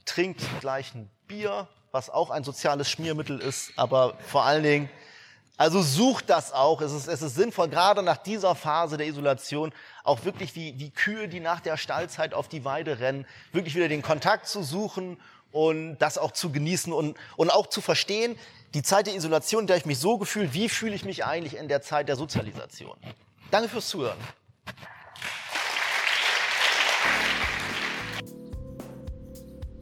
trinkt 0.05 0.43
gleich 0.61 0.95
ein 0.95 1.11
Bier, 1.27 1.69
was 1.95 2.11
auch 2.11 2.31
ein 2.31 2.43
soziales 2.43 2.91
Schmiermittel 2.91 3.39
ist, 3.39 3.73
aber 3.77 4.19
vor 4.27 4.43
allen 4.43 4.65
Dingen, 4.65 4.91
also 5.57 5.81
sucht 5.81 6.29
das 6.29 6.53
auch. 6.53 6.81
Es 6.81 6.93
ist, 6.93 7.07
es 7.07 7.23
ist 7.23 7.37
sinnvoll, 7.37 7.69
gerade 7.69 8.03
nach 8.03 8.17
dieser 8.17 8.57
Phase 8.57 8.97
der 8.97 9.07
Isolation, 9.07 9.73
auch 10.03 10.25
wirklich 10.25 10.57
wie, 10.57 10.77
wie 10.81 10.91
Kühe, 10.91 11.29
die 11.29 11.39
nach 11.39 11.61
der 11.61 11.77
Stallzeit 11.77 12.35
auf 12.35 12.49
die 12.49 12.65
Weide 12.65 12.99
rennen, 12.99 13.27
wirklich 13.53 13.77
wieder 13.77 13.87
den 13.87 14.03
Kontakt 14.03 14.49
zu 14.49 14.65
suchen 14.65 15.19
und 15.53 15.97
das 15.99 16.19
auch 16.19 16.33
zu 16.33 16.51
genießen 16.51 16.93
und, 16.93 17.17
und 17.37 17.51
auch 17.51 17.69
zu 17.69 17.81
verstehen, 17.81 18.37
die 18.75 18.83
Zeit 18.83 19.07
der 19.07 19.15
Isolation, 19.15 19.61
in 19.61 19.67
der 19.69 19.77
ich 19.77 19.87
mich 19.87 19.99
so 19.99 20.19
gefühlt, 20.19 20.53
wie 20.53 20.69
fühle 20.69 20.97
ich 20.97 21.05
mich 21.05 21.25
eigentlich 21.25 21.57
in 21.57 21.69
der 21.69 21.81
Zeit 21.81 22.09
der 22.09 22.17
Sozialisation. 22.17 22.97
Danke 23.53 23.69
fürs 23.69 23.89
Zuhören. 23.89 24.19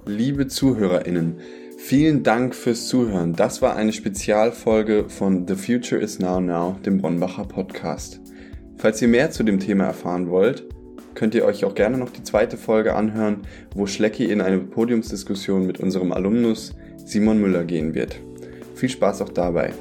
Liebe 0.04 0.48
ZuhörerInnen, 0.48 1.40
Vielen 1.92 2.22
Dank 2.22 2.54
fürs 2.54 2.88
Zuhören. 2.88 3.34
Das 3.34 3.60
war 3.60 3.76
eine 3.76 3.92
Spezialfolge 3.92 5.10
von 5.10 5.46
The 5.46 5.54
Future 5.54 6.00
is 6.00 6.18
Now 6.18 6.40
Now, 6.40 6.78
dem 6.86 7.02
Bronbacher 7.02 7.44
Podcast. 7.44 8.18
Falls 8.78 9.02
ihr 9.02 9.08
mehr 9.08 9.30
zu 9.30 9.42
dem 9.42 9.60
Thema 9.60 9.84
erfahren 9.84 10.30
wollt, 10.30 10.64
könnt 11.14 11.34
ihr 11.34 11.44
euch 11.44 11.66
auch 11.66 11.74
gerne 11.74 11.98
noch 11.98 12.08
die 12.08 12.22
zweite 12.22 12.56
Folge 12.56 12.94
anhören, 12.94 13.42
wo 13.74 13.86
Schlecki 13.86 14.24
in 14.24 14.40
eine 14.40 14.60
Podiumsdiskussion 14.60 15.66
mit 15.66 15.80
unserem 15.80 16.12
Alumnus 16.12 16.74
Simon 17.04 17.42
Müller 17.42 17.64
gehen 17.64 17.92
wird. 17.92 18.18
Viel 18.74 18.88
Spaß 18.88 19.20
auch 19.20 19.28
dabei. 19.28 19.74